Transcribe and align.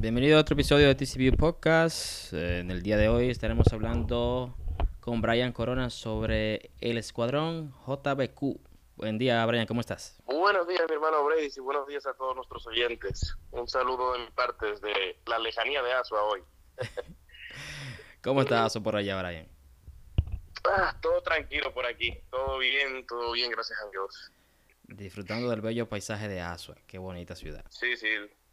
Bienvenido 0.00 0.38
a 0.38 0.40
otro 0.40 0.54
episodio 0.54 0.88
de 0.88 0.94
TCB 0.94 1.36
Podcast. 1.36 2.32
Eh, 2.32 2.60
en 2.60 2.70
el 2.70 2.82
día 2.82 2.96
de 2.96 3.10
hoy 3.10 3.28
estaremos 3.28 3.70
hablando 3.70 4.56
con 4.98 5.20
Brian 5.20 5.52
Corona 5.52 5.90
sobre 5.90 6.70
el 6.80 6.96
escuadrón 6.96 7.74
JBQ. 7.86 8.58
Buen 8.96 9.18
día, 9.18 9.44
Brian, 9.44 9.66
¿cómo 9.66 9.82
estás? 9.82 10.18
Buenos 10.24 10.66
días, 10.66 10.84
mi 10.88 10.94
hermano 10.94 11.22
Brady, 11.22 11.50
y 11.54 11.60
buenos 11.60 11.86
días 11.86 12.06
a 12.06 12.14
todos 12.14 12.34
nuestros 12.34 12.66
oyentes. 12.66 13.36
Un 13.50 13.68
saludo 13.68 14.14
de 14.14 14.20
mi 14.20 14.30
parte 14.30 14.68
desde 14.70 15.18
la 15.26 15.38
lejanía 15.38 15.82
de 15.82 15.92
Asua 15.92 16.22
hoy. 16.22 16.40
¿Cómo 18.22 18.40
está 18.40 18.64
Asua 18.64 18.82
por 18.82 18.96
allá, 18.96 19.20
Brian? 19.20 19.48
Ah, 20.64 20.96
todo 21.02 21.20
tranquilo 21.20 21.74
por 21.74 21.84
aquí, 21.84 22.18
todo 22.30 22.56
bien, 22.56 23.06
todo 23.06 23.32
bien, 23.32 23.50
gracias 23.50 23.78
a 23.78 23.90
Dios. 23.90 24.32
Disfrutando 24.84 25.50
del 25.50 25.60
bello 25.60 25.90
paisaje 25.90 26.26
de 26.26 26.40
Asua, 26.40 26.76
qué 26.86 26.96
bonita 26.96 27.36
ciudad. 27.36 27.66
Sí, 27.68 27.98
sí, 27.98 28.08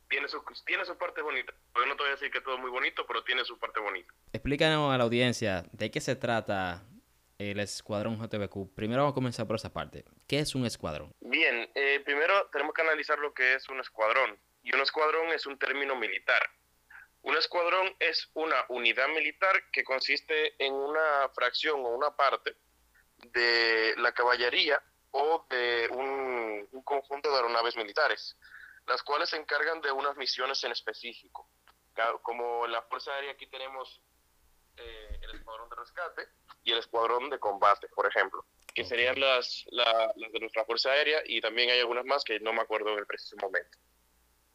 tiene 0.09 0.27
su, 0.27 0.41
tiene 0.65 0.85
su 0.85 0.97
parte 0.97 1.21
bonita. 1.21 1.53
Yo 1.75 1.85
no 1.85 1.95
te 1.95 2.03
voy 2.03 2.09
a 2.09 2.15
decir 2.15 2.31
que 2.31 2.41
todo 2.41 2.55
es 2.55 2.61
muy 2.61 2.71
bonito, 2.71 3.05
pero 3.07 3.23
tiene 3.23 3.43
su 3.45 3.57
parte 3.59 3.79
bonita. 3.79 4.13
Explícanos 4.33 4.93
a 4.93 4.97
la 4.97 5.03
audiencia 5.03 5.65
de 5.71 5.91
qué 5.91 6.01
se 6.01 6.15
trata 6.15 6.83
el 7.37 7.59
escuadrón 7.59 8.17
JBQ. 8.17 8.73
Primero 8.75 9.01
vamos 9.01 9.13
a 9.13 9.15
comenzar 9.15 9.47
por 9.47 9.57
esa 9.57 9.71
parte. 9.71 10.05
¿Qué 10.27 10.39
es 10.39 10.55
un 10.55 10.65
escuadrón? 10.65 11.13
Bien, 11.19 11.69
eh, 11.75 12.01
primero 12.03 12.49
tenemos 12.51 12.73
que 12.73 12.81
analizar 12.81 13.19
lo 13.19 13.33
que 13.33 13.55
es 13.55 13.69
un 13.69 13.79
escuadrón. 13.79 14.37
Y 14.63 14.73
un 14.75 14.81
escuadrón 14.81 15.31
es 15.31 15.45
un 15.45 15.57
término 15.57 15.95
militar. 15.95 16.41
Un 17.21 17.35
escuadrón 17.35 17.95
es 17.99 18.29
una 18.33 18.65
unidad 18.69 19.07
militar 19.09 19.63
que 19.71 19.83
consiste 19.83 20.55
en 20.63 20.73
una 20.73 21.29
fracción 21.33 21.79
o 21.81 21.89
una 21.89 22.15
parte 22.15 22.55
de 23.33 23.93
la 23.97 24.13
caballería 24.13 24.81
o 25.11 25.45
de 25.49 25.89
un, 25.91 26.67
un 26.71 26.83
conjunto 26.83 27.29
de 27.29 27.35
aeronaves 27.35 27.75
militares, 27.75 28.37
las 28.87 29.03
cuales 29.03 29.29
se 29.29 29.37
encargan 29.37 29.81
de 29.81 29.91
unas 29.91 30.15
misiones 30.17 30.63
en 30.63 30.71
específico. 30.71 31.49
Como 32.21 32.65
en 32.65 32.71
la 32.71 32.81
Fuerza 32.83 33.11
Aérea 33.13 33.31
aquí 33.31 33.47
tenemos 33.47 34.01
eh, 34.77 35.19
el 35.21 35.31
escuadrón 35.35 35.69
de 35.69 35.75
rescate 35.75 36.27
y 36.63 36.71
el 36.71 36.77
escuadrón 36.77 37.29
de 37.29 37.39
combate, 37.39 37.87
por 37.89 38.07
ejemplo, 38.07 38.45
que 38.73 38.85
serían 38.85 39.19
las, 39.19 39.65
la- 39.71 40.11
las 40.15 40.31
de 40.31 40.39
nuestra 40.39 40.63
Fuerza 40.65 40.91
Aérea 40.91 41.21
y 41.25 41.41
también 41.41 41.71
hay 41.71 41.79
algunas 41.79 42.05
más 42.05 42.23
que 42.23 42.39
no 42.39 42.53
me 42.53 42.61
acuerdo 42.61 42.91
en 42.93 42.99
el 42.99 43.07
preciso 43.07 43.35
momento. 43.41 43.77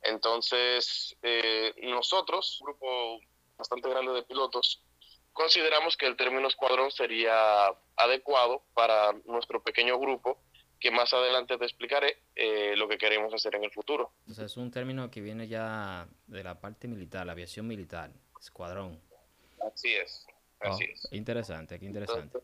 Entonces, 0.02 1.16
eh, 1.22 1.74
nosotros, 1.82 2.60
un 2.60 2.66
grupo 2.66 3.20
bastante 3.56 3.88
grande 3.88 4.12
de 4.12 4.22
pilotos, 4.22 4.84
consideramos 5.32 5.96
que 5.96 6.06
el 6.06 6.16
término 6.16 6.46
escuadrón 6.48 6.90
sería 6.90 7.66
adecuado 7.96 8.64
para 8.74 9.12
nuestro 9.24 9.62
pequeño 9.62 9.98
grupo, 9.98 10.40
que 10.82 10.90
más 10.90 11.12
adelante 11.14 11.56
te 11.56 11.64
explicaré 11.64 12.18
eh, 12.34 12.74
lo 12.76 12.88
que 12.88 12.98
queremos 12.98 13.32
hacer 13.32 13.54
en 13.54 13.62
el 13.62 13.70
futuro. 13.70 14.10
O 14.28 14.34
sea, 14.34 14.46
es 14.46 14.56
un 14.56 14.70
término 14.72 15.08
que 15.12 15.20
viene 15.20 15.46
ya 15.46 16.08
de 16.26 16.42
la 16.42 16.60
parte 16.60 16.88
militar, 16.88 17.24
la 17.24 17.32
aviación 17.32 17.68
militar, 17.68 18.10
escuadrón. 18.40 19.00
Así 19.64 19.94
es, 19.94 20.26
así 20.58 20.84
Oh, 20.84 20.92
es. 20.92 21.08
Interesante, 21.12 21.78
qué 21.78 21.86
interesante. 21.86 22.38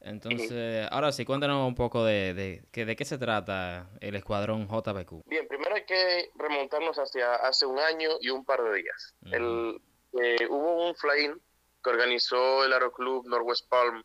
Entonces, 0.00 0.40
Entonces, 0.50 0.88
ahora 0.90 1.12
sí, 1.12 1.26
cuéntanos 1.26 1.68
un 1.68 1.74
poco 1.74 2.02
de, 2.06 2.32
de, 2.32 2.64
que- 2.72 2.86
de 2.86 2.96
qué 2.96 3.04
se 3.04 3.18
trata 3.18 3.90
el 4.00 4.14
escuadrón 4.16 4.66
JBQ. 4.66 5.22
Bien, 5.26 5.46
primero 5.46 5.74
hay 5.74 5.84
que 5.84 6.30
remontarnos 6.36 6.96
hacia 6.96 7.34
hace 7.34 7.66
un 7.66 7.78
año 7.78 8.08
y 8.22 8.30
un 8.30 8.42
par 8.46 8.62
de 8.62 8.74
días. 8.82 9.14
Ujú. 9.26 9.34
El, 9.34 9.82
eh, 10.24 10.46
hubo 10.48 10.88
un 10.88 10.94
fly-in 10.94 11.38
que 11.84 11.90
organizó 11.90 12.64
el 12.64 12.72
Aeroclub 12.72 13.26
Northwest 13.28 13.68
Palm 13.68 14.02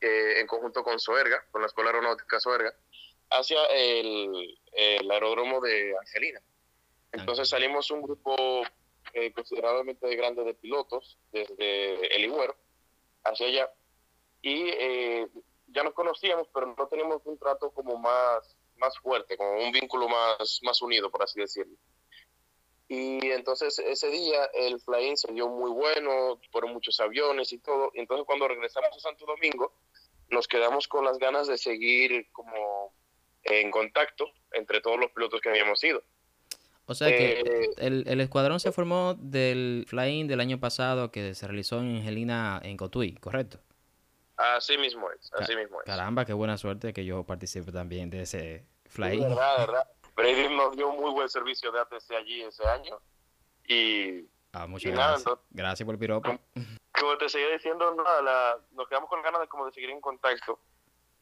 eh, 0.00 0.40
en 0.40 0.46
conjunto 0.48 0.82
con 0.82 0.98
Soerga, 0.98 1.44
con 1.52 1.60
la 1.62 1.68
Escuela 1.68 1.90
Aeronáutica 1.90 2.40
Soerga, 2.40 2.74
hacia 3.30 3.64
el, 3.66 4.58
el 4.72 5.10
aeródromo 5.10 5.60
de 5.60 5.94
Angelina. 5.98 6.40
Entonces 7.12 7.48
salimos 7.48 7.90
un 7.90 8.02
grupo 8.02 8.62
eh, 9.14 9.32
considerablemente 9.32 10.14
grande 10.16 10.44
de 10.44 10.54
pilotos 10.54 11.18
desde 11.32 12.14
el 12.14 12.24
Iguero 12.24 12.56
hacia 13.24 13.46
allá 13.46 13.70
y 14.42 14.68
eh, 14.68 15.28
ya 15.68 15.82
nos 15.82 15.94
conocíamos, 15.94 16.48
pero 16.52 16.74
no 16.76 16.86
teníamos 16.88 17.22
un 17.24 17.38
trato 17.38 17.70
como 17.70 17.96
más, 17.96 18.56
más 18.76 18.98
fuerte, 18.98 19.36
como 19.36 19.58
un 19.58 19.72
vínculo 19.72 20.08
más, 20.08 20.60
más 20.62 20.80
unido, 20.82 21.10
por 21.10 21.22
así 21.22 21.40
decirlo. 21.40 21.76
Y 22.88 23.30
entonces 23.32 23.78
ese 23.80 24.08
día 24.10 24.44
el 24.54 24.80
fly-in 24.80 25.16
se 25.16 25.32
dio 25.32 25.48
muy 25.48 25.70
bueno, 25.70 26.38
fueron 26.52 26.72
muchos 26.72 27.00
aviones 27.00 27.52
y 27.52 27.58
todo. 27.58 27.90
Y 27.94 28.00
entonces 28.00 28.24
cuando 28.26 28.46
regresamos 28.46 28.90
a 28.96 29.00
Santo 29.00 29.26
Domingo, 29.26 29.72
nos 30.28 30.46
quedamos 30.46 30.86
con 30.86 31.04
las 31.04 31.18
ganas 31.18 31.48
de 31.48 31.58
seguir 31.58 32.30
como 32.30 32.92
en 33.50 33.70
contacto 33.70 34.26
entre 34.52 34.80
todos 34.80 34.98
los 34.98 35.10
pilotos 35.12 35.40
que 35.40 35.48
habíamos 35.50 35.82
ido. 35.84 36.02
O 36.86 36.94
sea 36.94 37.08
que 37.08 37.40
Eh, 37.40 37.70
el, 37.78 38.04
el 38.06 38.20
escuadrón 38.20 38.60
se 38.60 38.70
formó 38.72 39.14
del 39.14 39.84
flying 39.88 40.26
del 40.28 40.40
año 40.40 40.60
pasado 40.60 41.10
que 41.10 41.34
se 41.34 41.46
realizó 41.46 41.80
en 41.80 41.96
Angelina, 41.96 42.60
en 42.62 42.76
Cotuí, 42.76 43.14
¿correcto? 43.16 43.58
Así 44.36 44.76
mismo 44.78 45.10
es, 45.10 45.32
así 45.32 45.56
mismo 45.56 45.80
es. 45.80 45.86
Caramba, 45.86 46.24
qué 46.24 46.32
buena 46.32 46.58
suerte 46.58 46.92
que 46.92 47.04
yo 47.04 47.24
participe 47.24 47.72
también 47.72 48.10
de 48.10 48.22
ese 48.22 48.64
Sí, 48.84 48.90
flying. 48.90 49.22
verdad, 49.22 49.58
verdad. 49.58 49.88
Brady 50.16 50.54
nos 50.54 50.76
dio 50.76 50.88
un 50.88 51.00
muy 51.00 51.10
buen 51.12 51.28
servicio 51.28 51.72
de 51.72 51.80
ATC 51.80 52.10
allí 52.12 52.42
ese 52.42 52.66
año. 52.68 52.98
Y 53.68 54.26
Ah, 54.52 54.66
muchas 54.66 54.90
Y 54.90 54.94
nada, 54.94 55.08
gracias. 55.08 55.20
entonces- 55.26 55.46
Gracias 55.50 55.84
por 55.84 55.94
el 55.94 55.98
piropo. 55.98 56.38
como 56.98 57.18
te 57.18 57.28
seguía 57.28 57.50
diciendo, 57.50 57.94
nada, 57.94 58.22
la- 58.22 58.58
nos 58.72 58.88
quedamos 58.88 59.10
con 59.10 59.20
ganas 59.22 59.40
de, 59.40 59.48
como 59.48 59.66
de 59.66 59.72
seguir 59.72 59.90
en 59.90 60.00
contacto. 60.00 60.58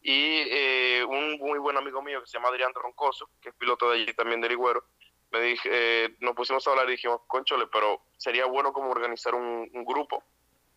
Y 0.06 0.44
eh, 0.50 1.02
un 1.02 1.38
muy 1.38 1.58
buen 1.58 1.78
amigo 1.78 2.02
mío 2.02 2.20
que 2.20 2.26
se 2.26 2.36
llama 2.36 2.50
Adrián 2.50 2.74
Troncoso, 2.74 3.30
que 3.40 3.48
es 3.48 3.54
piloto 3.54 3.88
de 3.88 4.02
allí 4.02 4.12
también 4.12 4.38
de 4.42 4.50
Ligüero, 4.50 4.84
me 5.30 5.40
dije, 5.40 5.68
eh, 5.72 6.16
nos 6.20 6.36
pusimos 6.36 6.66
a 6.66 6.70
hablar 6.72 6.88
y 6.88 6.92
dijimos, 6.92 7.22
conchole, 7.26 7.66
pero 7.68 8.02
sería 8.18 8.44
bueno 8.44 8.74
como 8.74 8.90
organizar 8.90 9.34
un, 9.34 9.70
un 9.72 9.84
grupo 9.86 10.22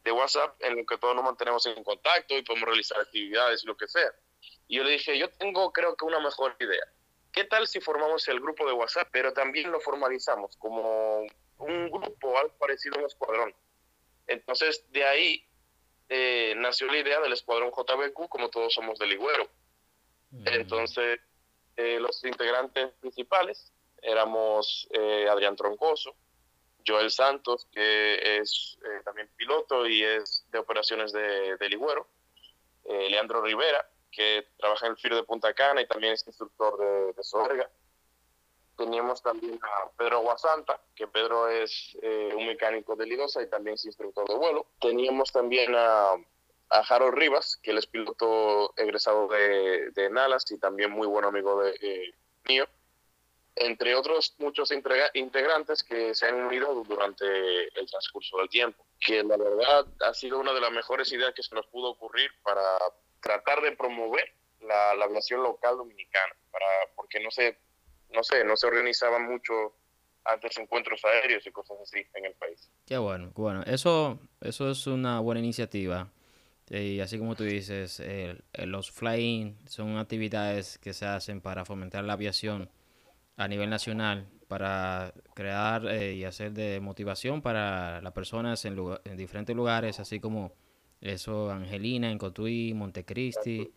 de 0.05 0.13
WhatsApp 0.13 0.55
en 0.61 0.79
el 0.79 0.85
que 0.85 0.97
todos 0.97 1.13
nos 1.13 1.25
mantenemos 1.25 1.65
en 1.65 1.83
contacto 1.83 2.37
y 2.37 2.41
podemos 2.41 2.69
realizar 2.69 3.01
actividades 3.01 3.65
y 3.65 3.67
lo 3.67 3.75
que 3.75 3.89
sea. 3.89 4.09
Y 4.69 4.77
yo 4.77 4.85
le 4.85 4.91
dije, 4.91 5.19
yo 5.19 5.29
tengo 5.31 5.73
creo 5.73 5.97
que 5.97 6.05
una 6.05 6.21
mejor 6.21 6.55
idea. 6.61 6.85
¿Qué 7.33 7.43
tal 7.43 7.67
si 7.67 7.81
formamos 7.81 8.25
el 8.29 8.39
grupo 8.39 8.65
de 8.65 8.71
WhatsApp, 8.71 9.09
pero 9.11 9.33
también 9.33 9.71
lo 9.71 9.81
formalizamos 9.81 10.55
como 10.55 11.27
un 11.57 11.91
grupo 11.91 12.37
algo 12.37 12.57
parecido 12.57 12.95
a 12.95 12.99
un 12.99 13.05
escuadrón? 13.05 13.53
Entonces, 14.25 14.89
de 14.91 15.03
ahí 15.03 15.46
eh, 16.09 16.53
nació 16.57 16.87
la 16.87 16.97
idea 16.97 17.19
del 17.19 17.33
escuadrón 17.33 17.71
JBQ, 17.71 18.29
como 18.29 18.49
todos 18.49 18.73
somos 18.73 18.97
del 18.99 19.09
Ligüero. 19.09 19.47
Mm, 20.31 20.47
Entonces, 20.47 21.19
eh, 21.75 21.99
los 21.99 22.23
integrantes 22.23 22.91
principales 22.99 23.71
éramos 24.01 24.87
eh, 24.91 25.27
Adrián 25.29 25.55
Troncoso, 25.55 26.15
Joel 26.85 27.11
Santos, 27.11 27.67
que 27.71 28.37
es 28.37 28.77
también 29.03 29.29
piloto 29.35 29.85
y 29.85 30.03
es 30.03 30.45
de 30.51 30.59
operaciones 30.59 31.11
de, 31.11 31.57
de 31.57 31.69
Ligüero, 31.69 32.07
Leandro 32.85 33.41
Rivera, 33.41 33.85
que 34.09 34.47
trabaja 34.57 34.85
en 34.85 34.93
el 34.93 34.97
FIR 34.97 35.15
de 35.15 35.23
Punta 35.23 35.53
Cana 35.53 35.81
y 35.81 35.87
también 35.87 36.13
es 36.13 36.25
instructor 36.25 36.77
de, 36.77 37.13
de 37.13 37.23
Soberga. 37.23 37.69
Teníamos 38.77 39.21
también 39.23 39.59
a 39.63 39.89
Pedro 39.97 40.19
Guasanta, 40.19 40.79
que 40.95 41.07
Pedro 41.07 41.49
es 41.49 41.97
eh, 42.01 42.31
un 42.35 42.45
mecánico 42.45 42.95
de 42.95 43.07
Lidosa 43.07 43.41
y 43.41 43.49
también 43.49 43.73
es 43.73 43.85
instructor 43.85 44.27
de 44.27 44.35
vuelo. 44.35 44.67
Teníamos 44.79 45.31
también 45.31 45.73
a, 45.75 46.11
a 46.11 46.79
Harold 46.87 47.15
Rivas, 47.15 47.57
que 47.63 47.71
él 47.71 47.79
es 47.79 47.87
piloto 47.87 48.73
egresado 48.77 49.27
de, 49.27 49.89
de 49.91 50.09
Nalas 50.09 50.49
y 50.51 50.59
también 50.59 50.91
muy 50.91 51.07
buen 51.07 51.25
amigo 51.25 51.61
de, 51.63 51.71
eh, 51.81 52.13
mío, 52.47 52.67
entre 53.55 53.95
otros 53.95 54.35
muchos 54.37 54.71
integra- 54.71 55.09
integrantes 55.15 55.81
que 55.81 56.13
se 56.13 56.27
han 56.27 56.35
unido 56.35 56.83
durante 56.87 57.25
el 57.79 57.89
transcurso 57.89 58.37
del 58.37 58.49
tiempo, 58.49 58.85
que 58.99 59.23
la 59.23 59.37
verdad 59.37 59.87
ha 60.01 60.13
sido 60.13 60.37
una 60.37 60.53
de 60.53 60.61
las 60.61 60.71
mejores 60.71 61.11
ideas 61.11 61.33
que 61.33 61.41
se 61.41 61.55
nos 61.55 61.65
pudo 61.65 61.89
ocurrir 61.89 62.29
para 62.43 62.77
tratar 63.21 63.61
de 63.61 63.71
promover 63.71 64.31
la, 64.61 64.93
la 64.95 65.05
aviación 65.05 65.41
local 65.41 65.77
dominicana, 65.77 66.35
para, 66.51 66.67
porque 66.95 67.19
no 67.19 67.31
se, 67.31 67.57
no 68.13 68.23
sé, 68.23 68.43
no 68.43 68.55
se 68.55 68.67
organizaban 68.67 69.25
mucho 69.27 69.75
antes 70.25 70.57
encuentros 70.57 71.03
aéreos 71.05 71.45
y 71.47 71.51
cosas 71.51 71.77
así 71.81 71.99
en 72.13 72.25
el 72.25 72.33
país. 72.33 72.69
Qué 72.85 72.97
bueno, 72.97 73.31
bueno. 73.35 73.63
Eso, 73.63 74.19
eso 74.41 74.69
es 74.69 74.87
una 74.87 75.19
buena 75.19 75.39
iniciativa. 75.39 76.09
Y 76.69 76.99
así 76.99 77.17
como 77.17 77.35
tú 77.35 77.45
dices, 77.45 78.01
los 78.65 78.91
flying 78.91 79.55
son 79.67 79.97
actividades 79.97 80.77
que 80.79 80.93
se 80.93 81.05
hacen 81.05 81.39
para 81.39 81.63
fomentar 81.63 82.03
la 82.03 82.13
aviación 82.13 82.69
a 83.37 83.47
nivel 83.47 83.69
nacional, 83.69 84.27
para 84.47 85.13
crear 85.35 85.85
eh, 85.87 86.13
y 86.15 86.23
hacer 86.23 86.51
de 86.53 86.79
motivación 86.79 87.41
para 87.41 88.01
las 88.01 88.13
personas 88.13 88.65
en, 88.65 88.75
lugar- 88.75 89.01
en 89.05 89.17
diferentes 89.17 89.55
lugares, 89.55 89.99
así 89.99 90.19
como 90.19 90.53
eso, 91.01 91.51
Angelina, 91.51 92.11
en 92.11 92.17
Cotuí, 92.17 92.73
Montecristi, 92.73 93.71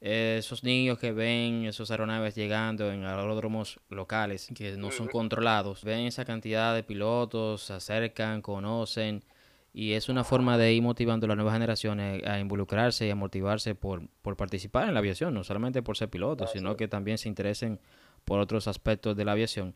eh, 0.00 0.36
esos 0.38 0.62
niños 0.62 0.98
que 0.98 1.12
ven 1.12 1.64
esos 1.64 1.90
aeronaves 1.90 2.34
llegando 2.34 2.92
en 2.92 3.04
aeródromos 3.04 3.80
locales 3.90 4.48
que 4.54 4.76
no 4.76 4.90
son 4.90 5.08
controlados, 5.08 5.84
ven 5.84 6.06
esa 6.06 6.24
cantidad 6.24 6.74
de 6.74 6.82
pilotos, 6.82 7.62
se 7.62 7.72
acercan, 7.72 8.42
conocen 8.42 9.24
y 9.72 9.92
es 9.92 10.08
una 10.08 10.24
forma 10.24 10.56
de 10.56 10.72
ir 10.72 10.82
motivando 10.82 11.26
a 11.26 11.28
las 11.28 11.36
nuevas 11.36 11.54
generaciones 11.54 12.24
a 12.26 12.38
involucrarse 12.38 13.06
y 13.06 13.10
a 13.10 13.14
motivarse 13.14 13.74
por, 13.74 14.08
por 14.22 14.36
participar 14.36 14.88
en 14.88 14.94
la 14.94 15.00
aviación, 15.00 15.34
no 15.34 15.44
solamente 15.44 15.82
por 15.82 15.96
ser 15.96 16.08
pilotos, 16.08 16.52
sino 16.52 16.76
que 16.76 16.88
también 16.88 17.18
se 17.18 17.28
interesen 17.28 17.80
por 18.24 18.40
otros 18.40 18.66
aspectos 18.68 19.16
de 19.16 19.24
la 19.24 19.32
aviación. 19.32 19.74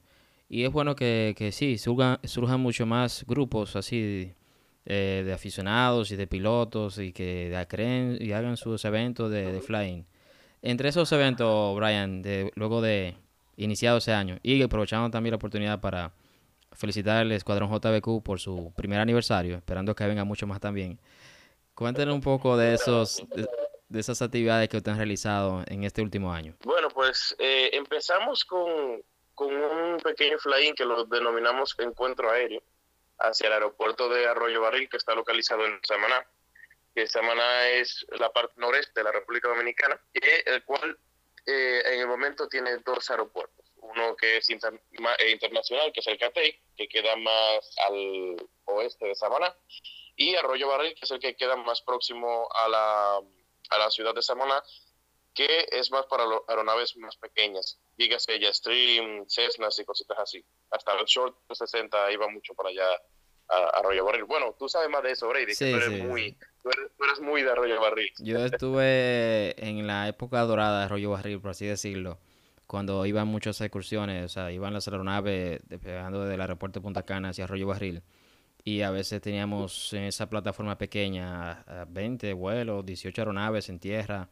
Y 0.48 0.64
es 0.64 0.72
bueno 0.72 0.96
que, 0.96 1.34
que 1.36 1.52
sí, 1.52 1.78
surgan, 1.78 2.18
surjan 2.24 2.60
mucho 2.60 2.84
más 2.84 3.24
grupos 3.26 3.76
así 3.76 4.34
eh, 4.84 5.22
de 5.24 5.32
aficionados 5.32 6.10
y 6.10 6.16
de 6.16 6.26
pilotos 6.26 6.98
y 6.98 7.12
que 7.12 7.64
creen 7.68 8.18
y 8.20 8.32
hagan 8.32 8.56
sus 8.56 8.84
eventos 8.84 9.30
de, 9.30 9.60
flying. 9.60 10.04
Entre 10.62 10.88
esos 10.88 11.10
eventos, 11.12 11.76
Brian, 11.76 12.22
de, 12.22 12.52
luego 12.54 12.80
de 12.80 13.16
iniciado 13.56 13.98
ese 13.98 14.12
año 14.12 14.38
y 14.42 14.62
aprovechando 14.62 15.10
también 15.10 15.32
la 15.32 15.36
oportunidad 15.36 15.80
para 15.80 16.12
felicitar 16.72 17.18
al 17.18 17.32
Escuadrón 17.32 17.70
JBQ 17.70 18.22
por 18.22 18.40
su 18.40 18.72
primer 18.74 19.00
aniversario, 19.00 19.56
esperando 19.56 19.94
que 19.94 20.06
venga 20.06 20.24
mucho 20.24 20.46
más 20.46 20.60
también. 20.60 20.98
Cuéntenos 21.74 22.14
un 22.14 22.20
poco 22.20 22.56
de 22.56 22.74
esos 22.74 23.22
de, 23.88 24.00
esas 24.00 24.22
actividades 24.22 24.68
que 24.68 24.76
ustedes 24.76 24.94
han 24.94 24.98
realizado 24.98 25.64
en 25.66 25.84
este 25.84 26.00
último 26.00 26.32
año. 26.32 26.54
Bueno, 26.64 26.88
pues 26.88 27.34
eh, 27.38 27.70
empezamos 27.72 28.44
con, 28.44 29.02
con 29.34 29.54
un 29.54 29.98
pequeño 29.98 30.38
flying 30.38 30.74
que 30.74 30.84
lo 30.84 31.04
denominamos 31.04 31.74
encuentro 31.78 32.30
aéreo 32.30 32.62
hacia 33.18 33.48
el 33.48 33.52
aeropuerto 33.54 34.08
de 34.08 34.26
Arroyo 34.26 34.60
Barril, 34.60 34.88
que 34.88 34.96
está 34.96 35.14
localizado 35.14 35.64
en 35.66 35.78
Samaná, 35.82 36.26
que 36.94 37.06
Samaná 37.06 37.68
es 37.70 38.06
la 38.10 38.30
parte 38.32 38.54
noreste 38.58 39.00
de 39.00 39.04
la 39.04 39.12
República 39.12 39.48
Dominicana, 39.48 40.00
el 40.12 40.64
cual 40.64 40.98
eh, 41.46 41.82
en 41.86 42.00
el 42.00 42.06
momento 42.06 42.48
tiene 42.48 42.76
dos 42.78 43.10
aeropuertos. 43.10 43.72
Uno 43.76 44.14
que 44.16 44.36
es 44.36 44.48
eh, 44.50 45.30
internacional, 45.30 45.92
que 45.92 46.00
es 46.00 46.06
el 46.06 46.18
CATEI, 46.18 46.60
que 46.76 46.88
queda 46.88 47.16
más 47.16 47.76
al 47.86 48.36
oeste 48.66 49.06
de 49.06 49.14
Samaná, 49.14 49.54
y 50.16 50.36
Arroyo 50.36 50.68
Barril, 50.68 50.94
que 50.94 51.04
es 51.04 51.10
el 51.10 51.18
que 51.18 51.34
queda 51.34 51.56
más 51.56 51.82
próximo 51.82 52.48
a 52.54 52.68
la, 52.68 53.16
a 53.70 53.78
la 53.78 53.90
ciudad 53.90 54.14
de 54.14 54.22
Samaná, 54.22 54.62
que 55.34 55.66
es 55.70 55.90
más 55.90 56.06
para 56.06 56.24
aeronaves 56.46 56.96
más 56.98 57.16
pequeñas, 57.16 57.80
dígase 57.96 58.38
Stream, 58.52 59.26
Cessnas 59.28 59.78
y 59.78 59.84
cositas 59.84 60.18
así. 60.18 60.44
Hasta 60.70 60.92
el 60.92 61.06
Short 61.06 61.36
60 61.50 62.12
iba 62.12 62.28
mucho 62.28 62.54
para 62.54 62.68
allá 62.68 62.86
a 63.48 63.78
Arroyo 63.78 64.04
Barril. 64.04 64.24
Bueno, 64.24 64.54
tú 64.58 64.68
sabes 64.68 64.88
más 64.88 65.02
de 65.02 65.12
eso, 65.12 65.28
Brady, 65.28 65.54
sí, 65.54 65.70
tú, 65.70 65.76
eres 65.76 66.04
muy, 66.04 66.36
tú, 66.62 66.70
eres, 67.04 67.20
muy 67.20 67.42
de 67.42 67.50
Arroyo 67.50 67.80
Barril. 67.80 68.10
Yo 68.18 68.44
estuve 68.44 69.54
en 69.64 69.86
la 69.86 70.08
época 70.08 70.40
dorada 70.42 70.80
de 70.80 70.84
Arroyo 70.86 71.10
Barril, 71.10 71.40
por 71.40 71.50
así 71.50 71.66
decirlo, 71.66 72.18
cuando 72.66 73.04
iban 73.06 73.28
muchas 73.28 73.60
excursiones, 73.60 74.24
o 74.24 74.28
sea, 74.28 74.52
iban 74.52 74.72
las 74.72 74.88
aeronaves 74.88 75.60
despegando 75.68 76.24
del 76.24 76.40
aeropuerto 76.40 76.80
de 76.80 76.84
Punta 76.84 77.02
Cana 77.02 77.30
hacia 77.30 77.44
Arroyo 77.44 77.66
Barril. 77.66 78.02
Y 78.64 78.82
a 78.82 78.90
veces 78.90 79.20
teníamos 79.20 79.92
en 79.92 80.04
esa 80.04 80.30
plataforma 80.30 80.78
pequeña 80.78 81.64
20 81.88 82.32
vuelos, 82.32 82.86
18 82.86 83.20
aeronaves 83.20 83.68
en 83.68 83.80
tierra, 83.80 84.28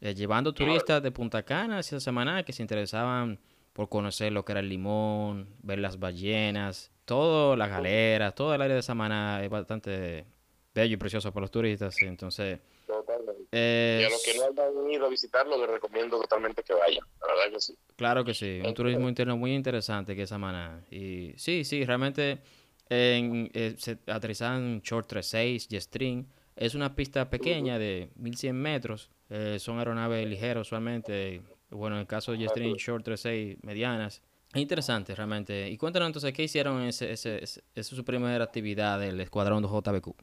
eh, 0.00 0.14
llevando 0.14 0.52
turistas 0.52 1.02
de 1.02 1.12
Punta 1.12 1.44
Cana 1.44 1.78
hacia 1.78 2.00
Samaná 2.00 2.42
que 2.42 2.52
se 2.52 2.62
interesaban 2.62 3.38
por 3.78 3.88
conocer 3.88 4.32
lo 4.32 4.44
que 4.44 4.50
era 4.50 4.60
el 4.60 4.68
limón, 4.68 5.54
ver 5.62 5.78
las 5.78 6.00
ballenas, 6.00 6.90
todo, 7.04 7.54
las 7.54 7.70
galeras, 7.70 8.34
todo 8.34 8.52
el 8.52 8.60
área 8.60 8.74
de 8.74 8.82
Samaná 8.82 9.40
es 9.44 9.48
bastante 9.48 10.26
bello 10.74 10.94
y 10.94 10.96
precioso 10.96 11.30
para 11.30 11.42
los 11.42 11.52
turistas. 11.52 11.94
Entonces, 12.02 12.58
y 12.88 14.02
a 14.02 14.08
los 14.10 14.20
que 14.24 14.34
no 14.36 14.62
han 14.82 14.90
ido 14.90 15.06
a 15.06 15.08
visitarlo, 15.08 15.56
les 15.60 15.70
recomiendo 15.70 16.20
totalmente 16.20 16.64
que 16.64 16.74
vayan. 16.74 17.04
La 17.20 17.28
verdad 17.28 17.52
que 17.52 17.60
sí. 17.60 17.78
Claro 17.94 18.24
que 18.24 18.34
sí. 18.34 18.60
Un 18.64 18.74
turismo 18.74 19.08
interno 19.08 19.36
muy 19.36 19.54
interesante 19.54 20.16
que 20.16 20.22
es 20.22 20.28
Samaná. 20.28 20.84
Y 20.90 21.34
sí, 21.36 21.62
sí, 21.62 21.84
realmente 21.84 22.40
en, 22.88 23.48
eh, 23.54 23.76
se 23.78 23.98
aterrizan 24.08 24.80
Short 24.82 25.06
36, 25.06 25.68
Jetstream. 25.70 26.26
Es 26.56 26.74
una 26.74 26.96
pista 26.96 27.30
pequeña 27.30 27.78
de 27.78 28.10
1100 28.16 28.60
metros. 28.60 29.08
Eh, 29.30 29.58
son 29.60 29.78
aeronaves 29.78 30.26
ligeras 30.26 30.66
usualmente. 30.66 31.42
Bueno, 31.70 31.96
en 31.96 32.00
el 32.00 32.06
caso 32.06 32.32
de 32.32 32.38
Jetstream 32.38 32.74
Short 32.74 33.04
36, 33.04 33.58
medianas. 33.62 34.22
Es 34.54 34.60
interesante 34.60 35.14
realmente. 35.14 35.68
Y 35.68 35.76
cuéntanos 35.76 36.06
entonces, 36.06 36.32
¿qué 36.32 36.42
hicieron? 36.42 36.82
Ese, 36.82 37.12
ese, 37.12 37.44
esa 37.44 37.60
es 37.74 37.86
su 37.86 38.04
primera 38.04 38.42
actividad 38.42 38.98
del 38.98 39.20
escuadrón 39.20 39.62
de 39.62 39.68
JBQ. 39.68 40.14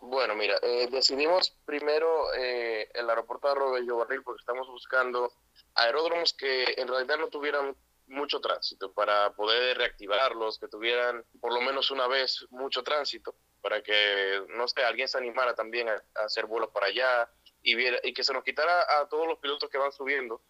Bueno, 0.00 0.34
mira, 0.34 0.56
eh, 0.62 0.88
decidimos 0.90 1.50
primero 1.64 2.34
eh, 2.34 2.88
el 2.94 3.08
aeropuerto 3.08 3.46
de 3.46 3.52
Arroyo 3.52 3.98
Barril 3.98 4.22
porque 4.22 4.40
estamos 4.40 4.66
buscando 4.66 5.32
aeródromos 5.74 6.32
que 6.32 6.74
en 6.76 6.88
realidad 6.88 7.18
no 7.18 7.28
tuvieran 7.28 7.76
mucho 8.08 8.40
tránsito 8.40 8.92
para 8.92 9.32
poder 9.34 9.76
reactivarlos, 9.76 10.58
que 10.58 10.66
tuvieran 10.66 11.24
por 11.40 11.52
lo 11.52 11.60
menos 11.60 11.90
una 11.90 12.08
vez 12.08 12.46
mucho 12.50 12.82
tránsito, 12.82 13.34
para 13.60 13.82
que, 13.82 14.42
no 14.56 14.66
sé, 14.66 14.82
alguien 14.82 15.08
se 15.08 15.18
animara 15.18 15.54
también 15.54 15.88
a, 15.88 16.02
hacer 16.24 16.46
vuelos 16.46 16.70
para 16.70 16.86
allá 16.86 17.30
y, 17.62 17.74
viera, 17.74 17.98
y 18.02 18.12
que 18.14 18.24
se 18.24 18.32
nos 18.32 18.42
quitara 18.42 19.00
a 19.00 19.08
todos 19.08 19.26
los 19.26 19.38
pilotos 19.38 19.68
que 19.68 19.78
van 19.78 19.92
subiendo 19.92 20.40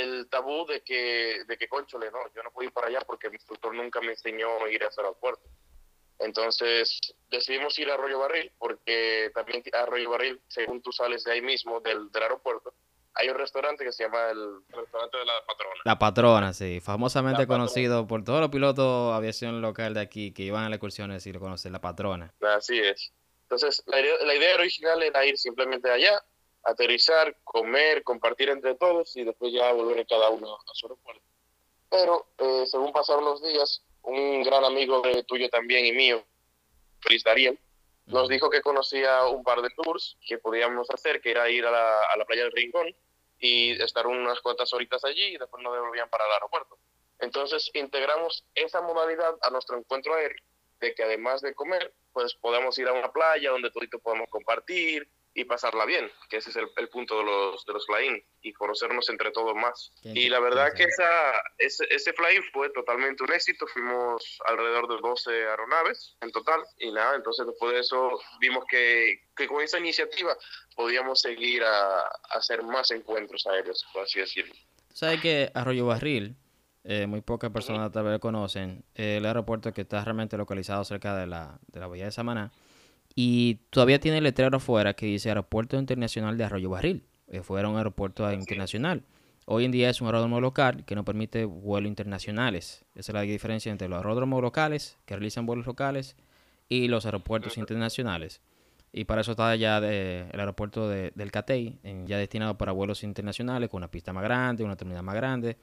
el 0.00 0.28
tabú 0.28 0.66
de 0.66 0.82
que, 0.82 1.44
de 1.46 1.56
que, 1.56 1.68
conchole, 1.68 2.10
no, 2.10 2.18
yo 2.34 2.42
no 2.42 2.50
puedo 2.50 2.68
ir 2.68 2.72
para 2.72 2.88
allá 2.88 3.00
porque 3.06 3.28
mi 3.28 3.36
instructor 3.36 3.74
nunca 3.74 4.00
me 4.00 4.12
enseñó 4.12 4.64
a 4.64 4.70
ir 4.70 4.82
a 4.82 4.88
ese 4.88 5.00
aeropuerto. 5.00 5.42
Entonces 6.18 7.00
decidimos 7.30 7.78
ir 7.78 7.90
a 7.90 7.94
Arroyo 7.94 8.20
Barril 8.20 8.52
porque 8.58 9.30
también 9.34 9.62
Arroyo 9.72 10.10
Barril, 10.10 10.40
según 10.48 10.80
tú 10.82 10.92
sales 10.92 11.24
de 11.24 11.32
ahí 11.32 11.42
mismo, 11.42 11.80
del, 11.80 12.10
del 12.12 12.22
aeropuerto, 12.22 12.74
hay 13.14 13.28
un 13.28 13.36
restaurante 13.36 13.84
que 13.84 13.92
se 13.92 14.04
llama 14.04 14.30
el 14.30 14.60
restaurante 14.68 15.18
de 15.18 15.24
la 15.24 15.32
patrona. 15.46 15.80
La 15.84 15.98
patrona, 15.98 16.52
sí, 16.52 16.80
famosamente 16.80 17.46
conocido 17.46 18.06
por 18.06 18.24
todos 18.24 18.40
los 18.40 18.50
pilotos 18.50 19.10
de 19.10 19.16
aviación 19.16 19.60
local 19.60 19.94
de 19.94 20.00
aquí 20.00 20.32
que 20.32 20.42
iban 20.44 20.64
a 20.64 20.68
las 20.68 20.76
excursiones 20.76 21.26
y 21.26 21.32
lo 21.32 21.40
conocen, 21.40 21.72
la 21.72 21.80
patrona. 21.80 22.32
Así 22.40 22.78
es. 22.78 23.12
Entonces, 23.42 23.82
la 23.86 24.00
idea, 24.00 24.14
la 24.24 24.34
idea 24.34 24.54
original 24.54 25.02
era 25.02 25.26
ir 25.26 25.36
simplemente 25.36 25.90
allá, 25.90 26.22
aterrizar, 26.64 27.36
comer, 27.44 28.02
compartir 28.02 28.48
entre 28.48 28.74
todos 28.74 29.16
y 29.16 29.24
después 29.24 29.52
ya 29.52 29.72
volver 29.72 30.06
cada 30.06 30.30
uno 30.30 30.54
a 30.54 30.74
su 30.74 30.86
aeropuerto. 30.86 31.22
Pero 31.90 32.26
eh, 32.38 32.64
según 32.66 32.92
pasaron 32.92 33.24
los 33.24 33.42
días, 33.42 33.82
un 34.02 34.42
gran 34.42 34.64
amigo 34.64 35.00
de 35.02 35.22
tuyo 35.24 35.48
también 35.50 35.86
y 35.86 35.92
mío, 35.92 36.24
Feliz 37.00 37.22
Dariel, 37.24 37.58
nos 38.06 38.28
dijo 38.28 38.50
que 38.50 38.62
conocía 38.62 39.24
un 39.26 39.42
par 39.44 39.62
de 39.62 39.70
tours 39.70 40.16
que 40.26 40.38
podíamos 40.38 40.88
hacer, 40.90 41.20
que 41.20 41.30
era 41.30 41.48
ir 41.50 41.64
a 41.66 41.70
la, 41.70 42.02
a 42.02 42.16
la 42.16 42.24
playa 42.24 42.44
del 42.44 42.52
Rincón 42.52 42.94
y 43.38 43.72
estar 43.82 44.06
unas 44.06 44.40
cuantas 44.40 44.72
horitas 44.72 45.04
allí 45.04 45.34
y 45.34 45.36
después 45.38 45.62
nos 45.62 45.74
devolvían 45.74 46.08
para 46.08 46.26
el 46.26 46.32
aeropuerto. 46.32 46.78
Entonces 47.18 47.70
integramos 47.74 48.44
esa 48.54 48.80
modalidad 48.82 49.36
a 49.42 49.50
nuestro 49.50 49.78
encuentro 49.78 50.14
aéreo, 50.14 50.42
de 50.80 50.94
que 50.94 51.02
además 51.04 51.40
de 51.40 51.54
comer, 51.54 51.94
pues 52.12 52.34
podemos 52.34 52.76
ir 52.78 52.88
a 52.88 52.92
una 52.92 53.12
playa 53.12 53.50
donde 53.50 53.70
todos 53.70 53.86
podemos 54.02 54.28
compartir, 54.28 55.08
y 55.34 55.44
pasarla 55.44 55.86
bien, 55.86 56.10
que 56.28 56.36
ese 56.36 56.50
es 56.50 56.56
el, 56.56 56.88
punto 56.88 57.18
de 57.18 57.24
los, 57.24 57.64
de 57.64 57.72
los 57.72 57.86
fly 57.86 58.22
y 58.42 58.52
conocernos 58.52 59.08
entre 59.08 59.30
todos 59.30 59.54
más. 59.54 59.92
y 60.02 60.28
la 60.28 60.40
verdad 60.40 60.74
que 60.74 60.84
esa, 60.84 61.42
ese, 61.58 61.86
ese 61.90 62.12
fly 62.12 62.40
fue 62.52 62.68
totalmente 62.70 63.22
un 63.24 63.32
éxito, 63.32 63.66
fuimos 63.66 64.38
alrededor 64.46 64.88
de 64.88 65.00
12 65.00 65.30
aeronaves 65.30 66.16
en 66.20 66.32
total 66.32 66.60
y 66.78 66.92
nada, 66.92 67.16
entonces 67.16 67.46
después 67.46 67.72
de 67.72 67.80
eso 67.80 68.20
vimos 68.40 68.64
que, 68.68 69.22
que 69.34 69.46
con 69.46 69.62
esa 69.62 69.78
iniciativa 69.78 70.36
podíamos 70.76 71.20
seguir 71.20 71.62
a, 71.64 72.02
hacer 72.30 72.62
más 72.62 72.90
encuentros 72.90 73.46
aéreos, 73.46 73.86
por 73.92 74.02
así 74.02 74.20
decirlo. 74.20 74.54
¿Sabes 74.92 75.20
que 75.20 75.50
Arroyo 75.54 75.86
Barril, 75.86 76.36
eh, 76.84 77.06
muy 77.06 77.22
pocas 77.22 77.50
personas 77.50 77.90
tal 77.90 78.04
vez 78.04 78.18
conocen, 78.18 78.84
el 78.94 79.24
aeropuerto 79.24 79.72
que 79.72 79.82
está 79.82 80.04
realmente 80.04 80.36
localizado 80.36 80.84
cerca 80.84 81.16
de 81.16 81.26
la, 81.26 81.58
de 81.68 81.80
la 81.80 81.86
bahía 81.86 82.04
de 82.04 82.12
Samaná, 82.12 82.52
y 83.14 83.56
todavía 83.70 84.00
tiene 84.00 84.18
el 84.18 84.24
letrero 84.24 84.56
afuera 84.56 84.94
que 84.94 85.06
dice 85.06 85.28
Aeropuerto 85.28 85.78
Internacional 85.78 86.38
de 86.38 86.44
Arroyo 86.44 86.70
Barril. 86.70 87.04
Eh, 87.28 87.42
fuera 87.42 87.68
un 87.68 87.76
aeropuerto 87.76 88.30
internacional. 88.32 89.04
Hoy 89.44 89.64
en 89.64 89.72
día 89.72 89.90
es 89.90 90.00
un 90.00 90.06
aeródromo 90.06 90.40
local 90.40 90.84
que 90.84 90.94
no 90.94 91.04
permite 91.04 91.44
vuelos 91.44 91.88
internacionales. 91.88 92.84
Esa 92.94 93.12
es 93.12 93.14
la 93.14 93.22
diferencia 93.22 93.72
entre 93.72 93.88
los 93.88 93.98
aeródromos 93.98 94.40
locales 94.40 94.98
que 95.04 95.14
realizan 95.14 95.46
vuelos 95.46 95.66
locales 95.66 96.16
y 96.68 96.88
los 96.88 97.06
aeropuertos 97.06 97.58
internacionales. 97.58 98.40
Y 98.92 99.04
para 99.04 99.22
eso 99.22 99.32
está 99.32 99.56
ya 99.56 99.78
el 99.78 100.38
aeropuerto 100.38 100.88
del 100.88 101.30
CATEI, 101.32 101.78
ya 102.04 102.18
destinado 102.18 102.58
para 102.58 102.72
vuelos 102.72 103.02
internacionales, 103.02 103.70
con 103.70 103.78
una 103.78 103.90
pista 103.90 104.12
más 104.12 104.22
grande, 104.22 104.64
una 104.64 104.76
terminal 104.76 105.02
más 105.02 105.14
grande, 105.14 105.56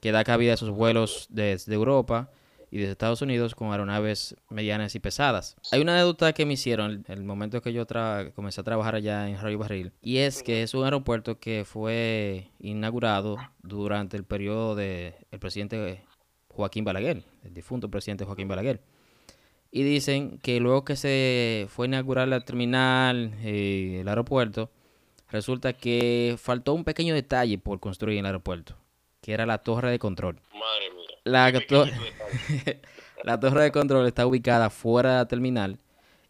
que 0.00 0.12
da 0.12 0.22
cabida 0.22 0.52
a 0.52 0.54
esos 0.54 0.70
vuelos 0.70 1.26
desde 1.30 1.74
Europa 1.74 2.30
y 2.76 2.80
desde 2.80 2.92
Estados 2.92 3.22
Unidos 3.22 3.54
con 3.54 3.72
aeronaves 3.72 4.36
medianas 4.50 4.94
y 4.94 5.00
pesadas. 5.00 5.56
Hay 5.72 5.80
una 5.80 5.94
anécdota 5.94 6.34
que 6.34 6.44
me 6.44 6.52
hicieron 6.52 7.04
el 7.08 7.24
momento 7.24 7.62
que 7.62 7.72
yo 7.72 7.86
comencé 8.34 8.60
a 8.60 8.64
trabajar 8.64 8.96
allá 8.96 9.28
en 9.28 9.36
Arroyo 9.36 9.58
Barril 9.58 9.92
y 10.02 10.18
es 10.18 10.42
que 10.42 10.62
es 10.62 10.74
un 10.74 10.84
aeropuerto 10.84 11.40
que 11.40 11.64
fue 11.64 12.50
inaugurado 12.58 13.38
durante 13.62 14.18
el 14.18 14.24
periodo 14.24 14.74
del 14.74 15.14
presidente 15.40 16.02
Joaquín 16.48 16.84
Balaguer, 16.84 17.24
el 17.44 17.54
difunto 17.54 17.90
presidente 17.90 18.26
Joaquín 18.26 18.46
Balaguer. 18.46 18.82
Y 19.70 19.82
dicen 19.82 20.38
que 20.38 20.60
luego 20.60 20.84
que 20.84 20.96
se 20.96 21.66
fue 21.70 21.86
a 21.86 21.88
inaugurar 21.88 22.28
la 22.28 22.40
terminal, 22.40 23.32
y 23.42 23.96
el 23.96 24.08
aeropuerto, 24.08 24.70
resulta 25.30 25.72
que 25.72 26.36
faltó 26.38 26.74
un 26.74 26.84
pequeño 26.84 27.14
detalle 27.14 27.58
por 27.58 27.80
construir 27.80 28.18
el 28.18 28.26
aeropuerto, 28.26 28.76
que 29.20 29.32
era 29.32 29.44
la 29.44 29.58
torre 29.58 29.90
de 29.90 29.98
control. 29.98 30.40
Madre 30.52 30.95
La, 31.26 31.52
la 33.24 33.40
torre 33.40 33.62
de 33.64 33.72
control 33.72 34.06
está 34.06 34.26
ubicada 34.26 34.70
fuera 34.70 35.10
de 35.10 35.16
la 35.16 35.28
terminal 35.28 35.80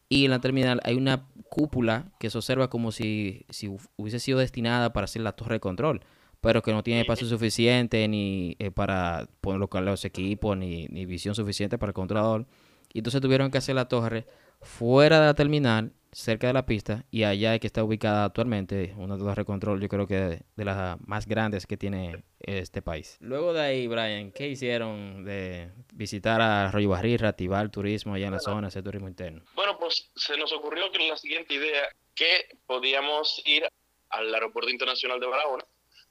y 0.09 0.25
en 0.25 0.31
la 0.31 0.41
terminal 0.41 0.81
hay 0.85 0.97
una 0.97 1.27
cúpula 1.49 2.13
que 2.19 2.31
se 2.31 2.39
observa 2.39 2.71
como 2.71 2.93
si, 2.93 3.45
si 3.51 3.69
hubiese 3.97 4.21
sido 4.21 4.39
destinada 4.39 4.93
para 4.93 5.07
ser 5.07 5.23
la 5.23 5.33
torre 5.33 5.55
de 5.55 5.61
control. 5.61 6.01
pero 6.41 6.63
que 6.63 6.73
no 6.73 6.83
tiene 6.83 7.01
espacio 7.01 7.27
suficiente 7.27 8.07
ni 8.09 8.57
eh, 8.59 8.71
para 8.71 9.29
colocar 9.43 9.83
los 9.83 10.05
equipos, 10.05 10.57
ni, 10.57 10.87
ni 10.89 11.05
visión 11.07 11.35
suficiente 11.35 11.77
para 11.79 11.91
el 11.91 11.95
controlador. 11.95 12.47
Y 12.93 12.99
entonces 12.99 13.21
tuvieron 13.21 13.51
que 13.51 13.59
hacer 13.59 13.75
la 13.75 13.89
torre 13.89 14.27
fuera 14.61 15.21
de 15.21 15.27
la 15.27 15.35
terminal, 15.35 15.93
cerca 16.13 16.47
de 16.47 16.53
la 16.53 16.67
pista, 16.67 17.05
y 17.11 17.25
allá 17.25 17.55
es 17.55 17.61
que 17.61 17.67
está 17.67 17.85
ubicada 17.85 18.25
actualmente, 18.25 18.95
una 18.97 19.17
de 19.17 19.45
control, 19.45 19.81
yo 19.81 19.89
creo 19.89 20.07
que 20.07 20.43
de, 20.57 20.65
las 20.65 21.01
más 21.01 21.27
grandes 21.27 21.67
que 21.67 21.77
tiene 21.77 22.25
este 22.41 22.83
país. 22.83 23.17
Luego 23.21 23.53
de 23.53 23.61
ahí, 23.61 23.87
Brian, 23.87 24.33
¿qué 24.33 24.49
hicieron 24.49 25.25
de 25.25 25.71
visitar 25.93 26.41
a 26.41 26.69
Arroyo 26.69 26.91
Barril, 26.91 27.19
reactivar 27.19 27.65
el 27.65 27.71
turismo 27.71 28.15
allá 28.15 28.27
en 28.27 28.33
la 28.33 28.41
zona, 28.41 28.69
ese 28.69 28.83
turismo 28.83 29.09
interno? 29.09 29.45
Bueno, 29.55 29.79
pues 29.79 30.11
se 30.15 30.37
nos 30.37 30.53
ocurrió 30.53 30.91
que 30.91 31.09
la 31.09 31.17
siguiente 31.17 31.55
idea, 31.55 31.89
que 32.15 32.49
podíamos 32.67 33.43
ir 33.45 33.69
al 34.11 34.35
aeropuerto 34.35 34.71
internacional 34.71 35.21
de 35.21 35.27
Barahona, 35.27 35.65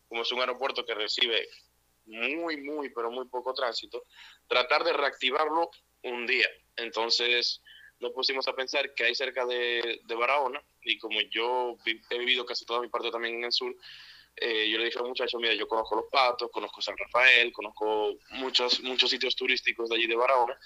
como 0.07 0.21
es 0.21 0.31
un 0.31 0.39
aeropuerto 0.39 0.85
que 0.85 0.93
recibe 0.93 1.47
muy, 2.05 2.57
muy, 2.57 2.89
pero 2.89 3.09
muy 3.11 3.27
poco 3.27 3.53
tránsito, 3.53 4.03
tratar 4.47 4.83
de 4.83 4.93
reactivarlo 4.93 5.71
un 6.03 6.27
día. 6.27 6.47
Entonces, 6.75 7.61
nos 7.99 8.11
pusimos 8.11 8.47
a 8.47 8.53
pensar 8.53 8.93
que 8.93 9.05
hay 9.05 9.15
cerca 9.15 9.45
de, 9.45 10.01
Barahona, 10.17 10.61
y 10.81 10.97
como 10.97 11.19
yo 11.31 11.77
he 12.09 12.17
vivido 12.17 12.45
casi 12.45 12.65
toda 12.65 12.81
mi 12.81 12.89
parte 12.89 13.11
también 13.11 13.35
en 13.35 13.45
el 13.45 13.51
sur, 13.51 13.75
eh, 14.37 14.69
yo 14.69 14.77
le 14.77 14.85
dije 14.85 14.99
al 14.99 15.05
muchacho, 15.05 15.39
mira, 15.39 15.53
yo 15.53 15.67
conozco 15.67 15.95
Los 15.95 16.05
Patos, 16.11 16.51
conozco 16.51 16.81
San 16.81 16.97
Rafael, 16.97 17.53
conozco 17.53 18.15
muchos, 18.31 18.81
muchos 18.81 19.09
sitios 19.09 19.35
turísticos 19.35 19.89
de 19.89 19.95
allí 19.95 20.07
de 20.07 20.15
Barahona, 20.15 20.59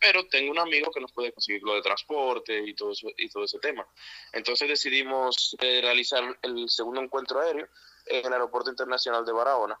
pero 0.00 0.26
tengo 0.26 0.50
un 0.50 0.58
amigo 0.58 0.90
que 0.90 1.00
nos 1.00 1.12
puede 1.12 1.32
conseguir 1.32 1.62
lo 1.62 1.74
de 1.74 1.82
transporte 1.82 2.58
y 2.58 2.74
todo, 2.74 2.92
y 3.16 3.28
todo 3.28 3.44
ese 3.44 3.60
tema. 3.60 3.86
Entonces 4.32 4.68
decidimos 4.68 5.56
eh, 5.60 5.80
realizar 5.80 6.36
el 6.42 6.68
segundo 6.68 7.00
encuentro 7.00 7.40
aéreo 7.40 7.68
en 8.06 8.26
el 8.26 8.32
Aeropuerto 8.32 8.70
Internacional 8.70 9.24
de 9.24 9.32
Barahona, 9.32 9.78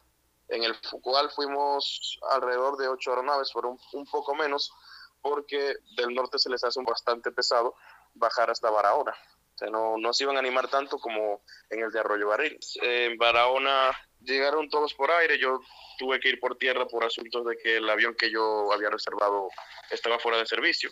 en 0.48 0.62
el 0.62 0.76
cual 1.00 1.28
fuimos 1.30 2.20
alrededor 2.30 2.76
de 2.76 2.86
ocho 2.86 3.10
aeronaves, 3.10 3.52
fueron 3.52 3.76
un 3.92 4.06
poco 4.06 4.36
menos, 4.36 4.72
porque 5.22 5.76
del 5.96 6.14
norte 6.14 6.38
se 6.38 6.50
les 6.50 6.62
hace 6.64 6.80
bastante 6.82 7.30
pesado 7.30 7.74
bajar 8.14 8.50
hasta 8.50 8.70
Barahona. 8.70 9.14
O 9.54 9.58
sea, 9.58 9.68
no, 9.70 9.96
no 9.96 10.12
se 10.12 10.24
iban 10.24 10.36
a 10.36 10.40
animar 10.40 10.68
tanto 10.68 10.98
como 10.98 11.42
en 11.70 11.80
el 11.82 11.90
de 11.90 12.00
Arroyo 12.00 12.28
Barril. 12.28 12.58
En 12.82 13.16
Barahona 13.16 13.96
llegaron 14.20 14.68
todos 14.68 14.94
por 14.94 15.10
aire, 15.10 15.38
yo 15.38 15.60
tuve 15.98 16.18
que 16.20 16.30
ir 16.30 16.40
por 16.40 16.56
tierra 16.56 16.86
por 16.86 17.04
asuntos 17.04 17.46
de 17.46 17.56
que 17.56 17.76
el 17.76 17.88
avión 17.88 18.14
que 18.14 18.30
yo 18.30 18.72
había 18.72 18.90
reservado 18.90 19.48
estaba 19.90 20.18
fuera 20.18 20.38
de 20.38 20.46
servicio. 20.46 20.90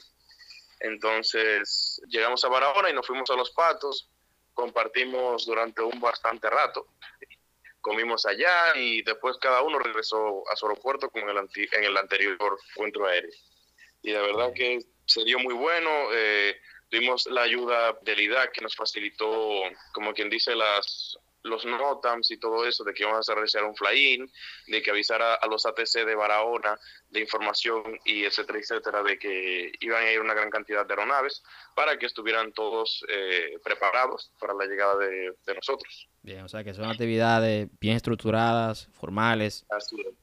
Entonces 0.78 2.00
llegamos 2.08 2.44
a 2.44 2.48
Barahona 2.48 2.90
y 2.90 2.94
nos 2.94 3.06
fuimos 3.06 3.28
a 3.30 3.34
Los 3.34 3.50
Patos, 3.50 4.08
compartimos 4.54 5.44
durante 5.46 5.82
un 5.82 6.00
bastante 6.00 6.48
rato, 6.48 6.86
comimos 7.80 8.24
allá 8.26 8.76
y 8.76 9.02
después 9.02 9.36
cada 9.38 9.62
uno 9.62 9.78
regresó 9.78 10.42
a 10.50 10.56
su 10.56 10.66
aeropuerto 10.66 11.10
con 11.10 11.28
el 11.28 11.36
en 11.38 11.84
el 11.84 11.96
anterior 11.96 12.58
encuentro 12.74 13.06
aéreo 13.06 13.30
y 14.02 14.12
la 14.12 14.22
verdad 14.22 14.52
que 14.54 14.80
se 15.06 15.24
dio 15.24 15.38
muy 15.38 15.54
bueno. 15.54 15.90
Eh, 16.12 16.56
tuvimos 16.88 17.26
la 17.26 17.42
ayuda 17.42 17.98
del 18.02 18.20
IDAC 18.20 18.52
que 18.52 18.60
nos 18.62 18.74
facilitó, 18.74 19.62
como 19.92 20.12
quien 20.12 20.30
dice, 20.30 20.54
las 20.54 21.18
los 21.42 21.64
NOTAMs 21.64 22.30
y 22.30 22.38
todo 22.38 22.66
eso, 22.66 22.84
de 22.84 22.92
que 22.92 23.02
íbamos 23.02 23.28
a 23.28 23.34
realizar 23.34 23.64
un 23.64 23.74
fly-in, 23.74 24.30
de 24.66 24.82
que 24.82 24.90
avisara 24.90 25.34
a 25.34 25.46
los 25.46 25.64
ATC 25.64 26.04
de 26.04 26.14
Barahona 26.14 26.78
de 27.08 27.20
información 27.20 27.82
y 28.04 28.24
etcétera, 28.24 28.58
etcétera, 28.58 29.02
de 29.02 29.18
que 29.18 29.72
iban 29.80 30.04
a 30.04 30.12
ir 30.12 30.20
una 30.20 30.34
gran 30.34 30.50
cantidad 30.50 30.86
de 30.86 30.92
aeronaves 30.92 31.42
para 31.74 31.98
que 31.98 32.06
estuvieran 32.06 32.52
todos 32.52 33.04
eh, 33.08 33.58
preparados 33.64 34.32
para 34.38 34.54
la 34.54 34.66
llegada 34.66 34.96
de, 34.98 35.34
nosotros. 35.54 36.08
Bien, 36.22 36.42
o 36.42 36.48
sea 36.48 36.62
que 36.62 36.74
son 36.74 36.84
actividades 36.84 37.68
bien 37.80 37.96
estructuradas, 37.96 38.88
formales, 38.92 39.66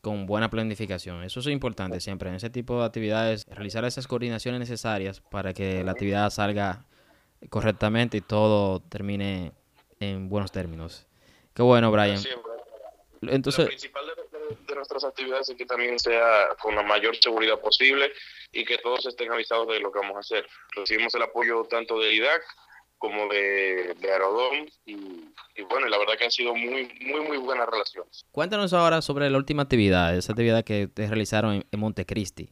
con 0.02 0.26
buena 0.26 0.50
planificación. 0.50 1.24
Eso 1.24 1.42
es 1.42 1.48
importante 1.48 2.00
siempre 2.00 2.30
en 2.30 2.36
ese 2.36 2.50
tipo 2.50 2.80
de 2.80 2.86
actividades, 2.86 3.46
realizar 3.48 3.84
esas 3.86 4.08
coordinaciones 4.08 4.60
necesarias 4.60 5.20
para 5.20 5.54
que 5.54 5.84
la 5.84 5.92
actividad 5.92 6.30
salga 6.30 6.86
correctamente 7.50 8.18
y 8.18 8.22
todo 8.22 8.82
termine 8.82 9.52
en 10.00 10.30
buenos 10.30 10.52
términos. 10.52 11.07
Qué 11.58 11.64
bueno, 11.64 11.92
Brian. 11.92 12.22
Entonces, 13.24 13.64
Lo 13.64 13.66
principal 13.66 14.06
de, 14.68 14.76
nuestras 14.76 15.04
actividades 15.04 15.50
es 15.50 15.56
que 15.56 15.66
también 15.66 15.98
sea 15.98 16.50
con 16.62 16.76
la 16.76 16.84
mayor 16.84 17.18
seguridad 17.18 17.60
posible 17.60 18.12
y 18.52 18.64
que 18.64 18.78
todos 18.78 19.08
estén 19.08 19.32
avisados 19.32 19.68
de 19.68 19.80
lo 19.80 19.92
que 19.92 19.98
vamos 19.98 20.18
a 20.18 20.20
hacer. 20.20 20.48
Recibimos 20.76 21.16
el 21.16 21.24
apoyo 21.24 21.64
tanto 21.64 22.00
de 22.00 22.14
IDAC 22.14 22.44
como 23.00 23.28
de, 23.28 23.96
de 24.00 24.12
Aerodom 24.12 24.68
y, 24.86 25.32
bueno, 25.68 25.88
la 25.88 25.98
verdad 25.98 26.14
que 26.16 26.26
han 26.26 26.32
sido 26.32 26.54
muy, 26.54 26.96
muy, 27.02 27.22
muy 27.22 27.38
buenas 27.38 27.68
relaciones. 27.68 28.24
Cuéntanos 28.32 28.74
ahora 28.74 29.02
sobre 29.02 29.28
la 29.32 29.38
última 29.40 29.64
actividad, 29.64 30.16
esa 30.16 30.34
actividad 30.34 30.64
que 30.64 30.86
ustedes 30.86 31.10
realizaron 31.10 31.56
en, 31.56 31.66
en 31.72 31.80
Montecristi 31.80 32.52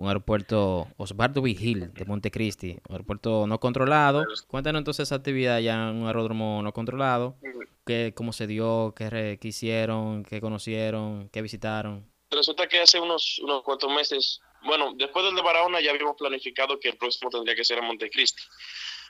un 0.00 0.08
aeropuerto 0.08 0.88
Osvaldo 0.96 1.42
Vigil 1.42 1.92
de 1.92 2.06
Montecristi, 2.06 2.78
un 2.88 2.94
aeropuerto 2.94 3.46
no 3.46 3.60
controlado. 3.60 4.24
Cuéntanos 4.48 4.80
entonces 4.80 5.08
esa 5.08 5.16
actividad 5.16 5.60
ya 5.60 5.74
en 5.74 5.96
un 5.96 6.06
aeródromo 6.06 6.62
no 6.62 6.72
controlado, 6.72 7.36
qué, 7.84 8.14
cómo 8.16 8.32
se 8.32 8.46
dio, 8.46 8.94
qué, 8.96 9.38
qué, 9.38 9.48
hicieron, 9.48 10.24
qué 10.24 10.40
conocieron, 10.40 11.28
qué 11.28 11.42
visitaron. 11.42 12.10
Resulta 12.30 12.66
que 12.66 12.80
hace 12.80 12.98
unos, 12.98 13.40
unos 13.40 13.62
cuantos 13.62 13.92
meses, 13.92 14.40
bueno, 14.62 14.94
después 14.96 15.22
del 15.26 15.34
de 15.34 15.42
Barahona 15.42 15.82
ya 15.82 15.90
habíamos 15.90 16.16
planificado 16.16 16.80
que 16.80 16.88
el 16.88 16.96
próximo 16.96 17.30
tendría 17.30 17.54
que 17.54 17.64
ser 17.64 17.76
en 17.76 17.84
Montecristi. 17.84 18.42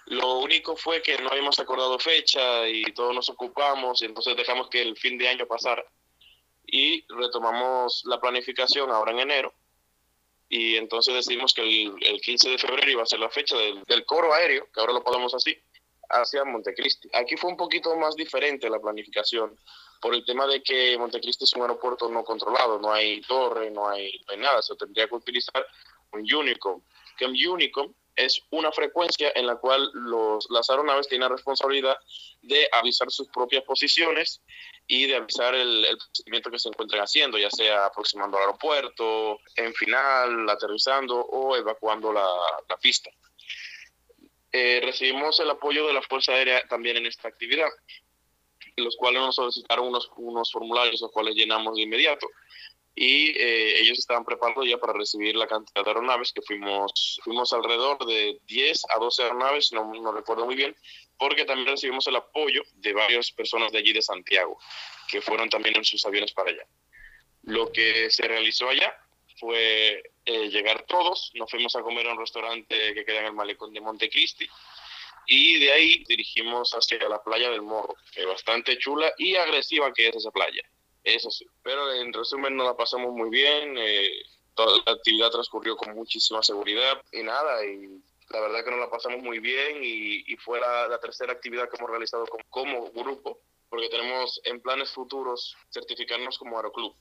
Lo 0.06 0.40
único 0.40 0.74
fue 0.74 1.00
que 1.02 1.16
no 1.18 1.30
habíamos 1.30 1.60
acordado 1.60 2.00
fecha 2.00 2.68
y 2.68 2.82
todos 2.94 3.14
nos 3.14 3.28
ocupamos 3.28 4.02
y 4.02 4.06
entonces 4.06 4.36
dejamos 4.36 4.68
que 4.68 4.82
el 4.82 4.96
fin 4.96 5.16
de 5.18 5.28
año 5.28 5.46
pasara 5.46 5.84
y 6.66 7.04
retomamos 7.14 8.02
la 8.06 8.20
planificación 8.20 8.90
ahora 8.90 9.12
en 9.12 9.20
enero 9.20 9.54
y 10.52 10.76
entonces 10.76 11.14
decidimos 11.14 11.54
que 11.54 11.62
el, 11.62 12.20
15 12.20 12.50
de 12.50 12.58
febrero 12.58 12.90
iba 12.90 13.04
a 13.04 13.06
ser 13.06 13.20
la 13.20 13.30
fecha 13.30 13.56
del, 13.56 14.04
coro 14.04 14.34
aéreo, 14.34 14.66
que 14.74 14.80
ahora 14.80 14.92
lo 14.92 15.04
podemos 15.04 15.32
así, 15.32 15.56
hacia 16.08 16.44
Montecristi. 16.44 17.08
Aquí 17.12 17.36
fue 17.36 17.50
un 17.50 17.56
poquito 17.56 17.94
más 17.96 18.16
diferente 18.16 18.68
la 18.68 18.80
planificación, 18.80 19.56
por 20.00 20.12
el 20.12 20.24
tema 20.24 20.48
de 20.48 20.60
que 20.60 20.98
Montecristi 20.98 21.44
es 21.44 21.52
un 21.54 21.62
aeropuerto 21.62 22.08
no 22.08 22.24
controlado, 22.24 22.80
no 22.80 22.92
hay 22.92 23.20
torre, 23.20 23.70
no 23.70 23.88
hay, 23.88 24.20
nada, 24.38 24.60
se 24.60 24.74
tendría 24.74 25.06
que 25.06 25.14
utilizar 25.14 25.64
un 26.12 26.20
Unicom, 26.20 26.82
que 27.16 27.26
un 27.26 27.46
Unicom 27.46 27.94
es 28.20 28.42
una 28.50 28.72
frecuencia 28.72 29.32
en 29.34 29.46
la 29.46 29.56
cual 29.56 29.90
los, 29.94 30.46
las 30.50 30.68
aeronaves 30.70 31.08
tienen 31.08 31.28
la 31.28 31.34
responsabilidad 31.34 31.96
de 32.42 32.68
avisar 32.72 33.10
sus 33.10 33.28
propias 33.28 33.64
posiciones 33.64 34.42
y 34.86 35.06
de 35.06 35.16
avisar 35.16 35.54
el, 35.54 35.86
procedimiento 35.96 36.50
que 36.50 36.58
se 36.58 36.68
encuentren 36.68 37.02
haciendo, 37.02 37.38
ya 37.38 37.50
sea 37.50 37.86
aproximando 37.86 38.36
al 38.36 38.44
aeropuerto, 38.44 39.38
en 39.56 39.72
final, 39.74 40.48
aterrizando 40.48 41.16
o 41.16 41.56
evacuando 41.56 42.12
la, 42.12 42.76
pista. 42.80 43.10
Eh, 44.52 44.80
recibimos 44.82 45.38
el 45.40 45.50
apoyo 45.50 45.86
de 45.86 45.92
la 45.92 46.02
Fuerza 46.02 46.32
Aérea 46.32 46.66
también 46.68 46.96
en 46.96 47.06
esta 47.06 47.28
actividad, 47.28 47.68
los 48.76 48.96
cuales 48.96 49.20
nos 49.20 49.36
solicitaron 49.36 49.88
unos, 49.88 50.10
unos 50.16 50.50
formularios, 50.50 51.00
los 51.00 51.12
cuales 51.12 51.34
llenamos 51.34 51.76
de 51.76 51.82
inmediato 51.82 52.26
y 53.02 53.30
eh, 53.30 53.80
ellos 53.80 53.98
estaban 53.98 54.26
preparados 54.26 54.68
ya 54.68 54.76
para 54.76 54.92
recibir 54.92 55.34
la 55.34 55.46
cantidad 55.46 55.82
de 55.82 55.90
aeronaves 55.90 56.34
que 56.34 56.42
fuimos 56.42 57.18
fuimos 57.24 57.50
alrededor 57.54 58.04
de 58.04 58.38
10 58.46 58.82
a 58.90 58.98
12 58.98 59.22
aeronaves, 59.22 59.72
no, 59.72 59.90
no 59.90 60.12
recuerdo 60.12 60.44
muy 60.44 60.54
bien, 60.54 60.76
porque 61.16 61.46
también 61.46 61.66
recibimos 61.68 62.06
el 62.08 62.16
apoyo 62.16 62.60
de 62.74 62.92
varias 62.92 63.30
personas 63.32 63.72
de 63.72 63.78
allí 63.78 63.94
de 63.94 64.02
Santiago, 64.02 64.58
que 65.08 65.22
fueron 65.22 65.48
también 65.48 65.78
en 65.78 65.84
sus 65.84 66.04
aviones 66.04 66.32
para 66.32 66.50
allá. 66.50 66.66
Lo 67.44 67.72
que 67.72 68.10
se 68.10 68.28
realizó 68.28 68.68
allá 68.68 68.94
fue 69.38 70.02
eh, 70.26 70.50
llegar 70.50 70.82
todos, 70.82 71.30
nos 71.36 71.50
fuimos 71.50 71.74
a 71.76 71.80
comer 71.80 72.06
a 72.06 72.12
un 72.12 72.18
restaurante 72.18 72.92
que 72.92 73.06
queda 73.06 73.20
en 73.20 73.26
el 73.28 73.32
malecón 73.32 73.72
de 73.72 73.80
Montecristi, 73.80 74.46
y 75.26 75.58
de 75.58 75.72
ahí 75.72 76.04
dirigimos 76.06 76.72
hacia 76.72 77.08
la 77.08 77.22
playa 77.22 77.48
del 77.48 77.62
Morro, 77.62 77.94
que 78.12 78.20
es 78.20 78.26
bastante 78.26 78.76
chula 78.76 79.10
y 79.16 79.36
agresiva 79.36 79.90
que 79.90 80.08
es 80.08 80.16
esa 80.16 80.30
playa, 80.30 80.62
eso 81.04 81.30
sí. 81.30 81.46
Pero 81.62 81.92
en 81.92 82.12
resumen 82.12 82.56
nos 82.56 82.66
la 82.66 82.76
pasamos 82.76 83.12
muy 83.12 83.30
bien, 83.30 83.76
eh, 83.78 84.10
toda 84.54 84.82
la 84.86 84.92
actividad 84.92 85.30
transcurrió 85.30 85.76
con 85.76 85.94
muchísima 85.94 86.42
seguridad 86.42 87.02
y 87.12 87.22
nada, 87.22 87.64
y 87.64 88.02
la 88.30 88.40
verdad 88.40 88.64
que 88.64 88.70
nos 88.70 88.80
la 88.80 88.90
pasamos 88.90 89.22
muy 89.22 89.38
bien 89.38 89.78
y, 89.82 90.36
fue 90.36 90.60
la, 90.60 90.98
tercera 91.00 91.32
actividad 91.32 91.68
que 91.68 91.76
hemos 91.76 91.90
realizado 91.90 92.24
como, 92.48 92.90
grupo, 92.92 93.40
porque 93.68 93.88
tenemos 93.88 94.40
en 94.44 94.60
planes 94.60 94.90
futuros 94.90 95.56
certificarnos 95.70 96.38
como 96.38 96.56
aeroclub. 96.56 96.94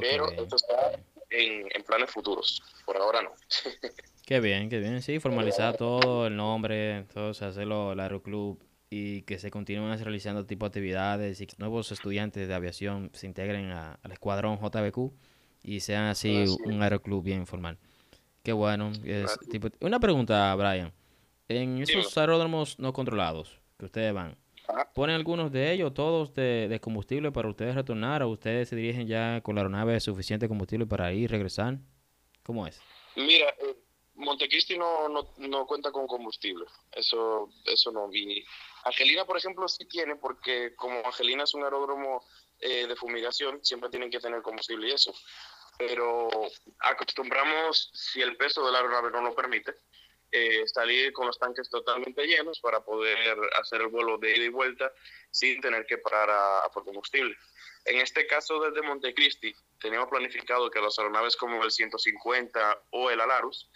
Pero 0.00 0.30
esto 0.30 0.56
está 0.56 1.00
en, 1.30 1.68
planes 1.84 2.10
futuros, 2.10 2.62
por 2.84 2.96
ahora 2.96 3.22
no. 3.22 3.32
qué 4.26 4.40
bien, 4.40 4.68
qué 4.68 4.78
bien, 4.78 5.00
sí, 5.02 5.20
formalizar 5.20 5.76
todo, 5.76 6.26
el 6.26 6.36
nombre, 6.36 7.06
hacerlo 7.14 7.92
el 7.92 8.00
aeroclub 8.00 8.58
y 8.96 9.22
que 9.22 9.40
se 9.40 9.50
continúen 9.50 9.98
realizando 9.98 10.46
tipo 10.46 10.66
de 10.66 10.68
actividades 10.68 11.40
y 11.40 11.48
que 11.48 11.56
nuevos 11.58 11.90
estudiantes 11.90 12.46
de 12.46 12.54
aviación 12.54 13.10
se 13.12 13.26
integren 13.26 13.72
al 13.72 14.12
escuadrón 14.12 14.60
JBQ 14.60 15.12
y 15.64 15.80
sean 15.80 16.04
así 16.04 16.44
un 16.64 16.80
aeroclub 16.80 17.24
bien 17.24 17.44
formal. 17.48 17.76
Qué 18.44 18.52
bueno. 18.52 18.92
Una 19.80 19.98
pregunta, 19.98 20.54
Brian. 20.54 20.92
En 21.48 21.82
esos 21.82 22.16
aeródromos 22.16 22.78
no 22.78 22.92
controlados 22.92 23.58
que 23.78 23.86
ustedes 23.86 24.14
van, 24.14 24.36
¿Ponen 24.94 25.16
algunos 25.16 25.50
de 25.50 25.72
ellos, 25.72 25.92
todos 25.92 26.32
de, 26.32 26.78
combustible 26.80 27.32
para 27.32 27.48
ustedes 27.48 27.74
retornar 27.74 28.22
o 28.22 28.28
ustedes 28.28 28.68
se 28.68 28.76
dirigen 28.76 29.08
ya 29.08 29.40
con 29.42 29.56
la 29.56 29.62
aeronave 29.62 29.98
suficiente 29.98 30.46
combustible 30.46 30.86
para 30.86 31.12
ir 31.12 31.22
y 31.22 31.26
regresar? 31.26 31.78
¿Cómo 32.44 32.66
es? 32.66 32.80
Mira, 33.16 33.48
eh, 33.60 33.76
Montecristi 34.14 34.78
no, 34.78 35.08
no, 35.08 35.66
cuenta 35.66 35.90
con 35.90 36.06
combustible, 36.06 36.64
eso, 36.92 37.50
eso 37.66 37.90
no. 37.90 38.08
vi. 38.08 38.44
Angelina, 38.84 39.24
por 39.24 39.36
ejemplo, 39.36 39.66
sí 39.66 39.86
tiene, 39.86 40.16
porque 40.16 40.74
como 40.76 41.04
Angelina 41.04 41.44
es 41.44 41.54
un 41.54 41.64
aeródromo 41.64 42.24
eh, 42.60 42.86
de 42.86 42.96
fumigación, 42.96 43.64
siempre 43.64 43.88
tienen 43.90 44.10
que 44.10 44.20
tener 44.20 44.42
combustible 44.42 44.88
y 44.88 44.92
eso. 44.92 45.14
Pero 45.78 46.28
acostumbramos, 46.80 47.90
si 47.94 48.20
el 48.20 48.36
peso 48.36 48.64
de 48.64 48.72
la 48.72 48.78
aeronave 48.78 49.10
no 49.10 49.22
lo 49.22 49.34
permite, 49.34 49.74
eh, 50.30 50.66
salir 50.66 51.12
con 51.12 51.26
los 51.26 51.38
tanques 51.38 51.70
totalmente 51.70 52.26
llenos 52.26 52.60
para 52.60 52.80
poder 52.84 53.38
hacer 53.60 53.80
el 53.80 53.86
vuelo 53.88 54.18
de 54.18 54.36
ida 54.36 54.44
y 54.44 54.48
vuelta 54.48 54.92
sin 55.30 55.60
tener 55.60 55.86
que 55.86 55.98
parar 55.98 56.28
a, 56.30 56.68
por 56.72 56.84
combustible. 56.84 57.36
En 57.84 58.00
este 58.00 58.26
caso, 58.26 58.60
desde 58.60 58.82
Montecristi, 58.82 59.54
teníamos 59.80 60.08
planificado 60.08 60.70
que 60.70 60.80
las 60.80 60.98
aeronaves 60.98 61.36
como 61.36 61.62
el 61.62 61.70
150 61.70 62.82
o 62.90 63.10
el 63.10 63.20
Alarus 63.20 63.70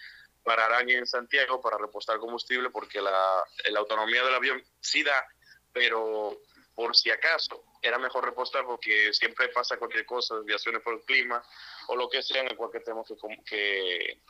pararán 0.48 0.88
en 0.88 1.06
Santiago 1.06 1.60
para 1.60 1.76
repostar 1.76 2.18
combustible 2.18 2.70
porque 2.70 3.02
la, 3.02 3.44
la 3.68 3.80
autonomía 3.80 4.24
del 4.24 4.34
avión 4.34 4.64
sí 4.80 5.02
da, 5.02 5.26
pero 5.74 6.40
por 6.74 6.96
si 6.96 7.10
acaso 7.10 7.64
era 7.82 7.98
mejor 7.98 8.24
repostar 8.24 8.64
porque 8.64 9.12
siempre 9.12 9.48
pasa 9.48 9.76
cualquier 9.76 10.06
cosa, 10.06 10.36
desviaciones 10.36 10.80
por 10.80 10.94
el 10.94 11.02
clima 11.02 11.44
o 11.88 11.96
lo 11.96 12.08
que 12.08 12.22
sea 12.22 12.40
en 12.40 12.48
el 12.48 12.56
cual 12.56 12.70
que 12.72 12.80
tenemos 12.80 13.06
que, 13.06 13.14
que, 13.44 14.22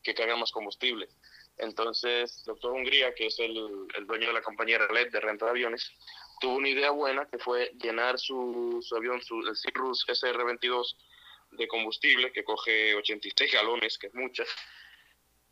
que 0.00 0.14
cargamos 0.14 0.52
combustible. 0.52 1.08
Entonces, 1.58 2.44
doctor 2.44 2.70
Hungría, 2.70 3.12
que 3.16 3.26
es 3.26 3.38
el, 3.40 3.54
dueño 4.06 4.28
de 4.28 4.32
la 4.32 4.42
compañía 4.42 4.78
Relet 4.78 5.10
de 5.10 5.20
renta 5.20 5.46
de 5.46 5.50
aviones, 5.50 5.92
tuvo 6.40 6.54
una 6.54 6.68
idea 6.68 6.90
buena 6.90 7.26
que 7.26 7.38
fue 7.38 7.72
llenar 7.82 8.20
su, 8.20 8.78
su 8.80 8.94
avión, 8.94 9.20
su, 9.20 9.40
el 9.40 9.56
Cirrus 9.56 10.06
SR-22 10.06 10.96
de 11.50 11.66
combustible, 11.66 12.32
que 12.32 12.44
coge 12.44 12.94
86 12.94 13.52
galones, 13.52 13.98
que 13.98 14.06
es 14.06 14.14
mucha, 14.14 14.44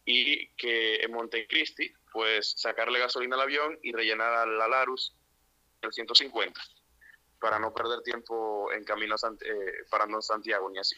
y 0.04 0.48
que 0.56 0.96
en 0.96 1.12
Montecristi, 1.12 1.92
pues 2.12 2.54
sacarle 2.56 2.98
gasolina 2.98 3.36
al 3.36 3.42
avión 3.42 3.78
y 3.82 3.92
rellenar 3.92 4.32
a 4.32 4.46
la 4.46 4.68
Larus 4.68 5.14
el 5.80 5.92
150, 5.92 6.60
para 7.40 7.58
no 7.58 7.72
perder 7.72 8.02
tiempo 8.02 8.70
en 8.72 8.84
camino 8.84 9.14
a 9.14 9.28
eh, 9.28 9.84
parando 9.90 10.18
en 10.18 10.22
Santiago 10.22 10.70
ni 10.70 10.78
así. 10.78 10.96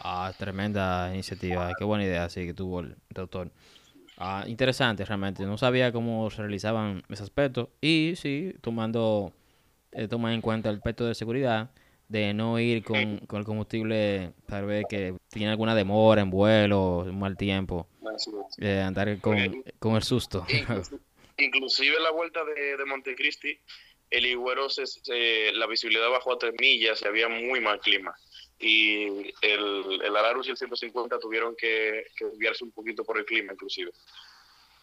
Ah, 0.00 0.32
tremenda 0.38 1.10
iniciativa, 1.12 1.74
qué 1.76 1.84
buena 1.84 2.04
idea 2.04 2.28
sí 2.28 2.46
que 2.46 2.54
tuvo 2.54 2.80
el 2.80 2.96
doctor. 3.10 3.50
Ah, 4.16 4.44
interesante 4.46 5.04
realmente, 5.04 5.44
no 5.44 5.58
sabía 5.58 5.92
cómo 5.92 6.30
se 6.30 6.42
realizaban 6.42 7.02
ese 7.08 7.22
aspecto 7.22 7.70
y 7.80 8.14
sí, 8.16 8.54
tomando 8.60 9.32
eh, 9.92 10.08
en 10.10 10.40
cuenta 10.40 10.70
el 10.70 10.76
aspecto 10.76 11.06
de 11.06 11.14
seguridad 11.14 11.70
de 12.10 12.34
no 12.34 12.58
ir 12.58 12.82
con, 12.82 12.96
el 12.98 13.44
combustible 13.44 14.32
tal 14.46 14.66
vez 14.66 14.84
que 14.88 15.14
tiene 15.30 15.52
alguna 15.52 15.74
demora 15.74 16.20
en 16.20 16.30
vuelo, 16.30 16.98
un 16.98 17.18
mal 17.18 17.36
tiempo, 17.36 17.86
eh, 18.58 18.80
andar 18.80 19.18
con, 19.20 19.38
el 19.38 20.02
susto. 20.02 20.44
Inclusive 21.38 21.98
la 22.00 22.10
vuelta 22.10 22.44
de, 22.44 22.76
de 22.76 22.84
Montecristi, 22.84 23.58
el 24.10 24.26
Higuero, 24.26 24.66
la 25.54 25.66
visibilidad 25.66 26.10
bajó 26.10 26.34
a 26.34 26.38
tres 26.38 26.52
millas 26.60 27.00
y 27.00 27.06
había 27.06 27.28
muy 27.28 27.60
mal 27.60 27.80
clima 27.80 28.14
y 28.60 29.32
el, 29.40 30.02
el 30.02 30.16
Alarus 30.16 30.46
y 30.46 30.50
el 30.50 30.56
150 30.56 31.18
tuvieron 31.18 31.56
que, 31.56 32.04
desviarse 32.20 32.62
un 32.62 32.72
poquito 32.72 33.02
por 33.02 33.18
el 33.18 33.24
clima 33.24 33.54
inclusive. 33.54 33.90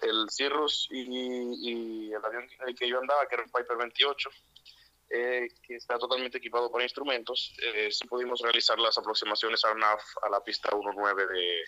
El 0.01 0.29
Cirrus 0.29 0.87
y, 0.91 2.11
el 2.11 2.25
avión 2.25 2.43
en 2.59 2.69
el 2.69 2.75
que 2.75 2.89
yo 2.89 2.99
andaba, 2.99 3.27
que 3.27 3.35
era 3.35 3.43
el 3.43 3.51
Piper 3.51 3.77
28, 3.77 4.29
eh, 5.09 5.47
que 5.63 5.75
está 5.75 5.97
totalmente 5.97 6.37
equipado 6.37 6.71
para 6.71 6.83
instrumentos, 6.83 7.55
eh, 7.61 7.89
sí 7.91 8.05
pudimos 8.07 8.41
realizar 8.41 8.77
las 8.79 8.97
aproximaciones 8.97 9.63
a 9.65 9.73
NAF 9.73 10.03
a 10.23 10.29
la 10.29 10.43
pista 10.43 10.69
19 10.73 11.27
de, 11.27 11.63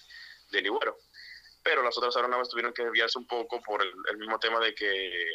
de 0.51 0.61
Ligüero. 0.61 0.97
Pero 1.63 1.83
las 1.83 1.97
otras 1.97 2.15
aeronaves 2.15 2.49
tuvieron 2.49 2.73
que 2.73 2.83
desviarse 2.83 3.19
un 3.19 3.27
poco 3.27 3.61
por 3.61 3.81
el, 3.81 4.17
mismo 4.17 4.39
tema 4.39 4.59
de 4.59 4.73
que 4.73 5.25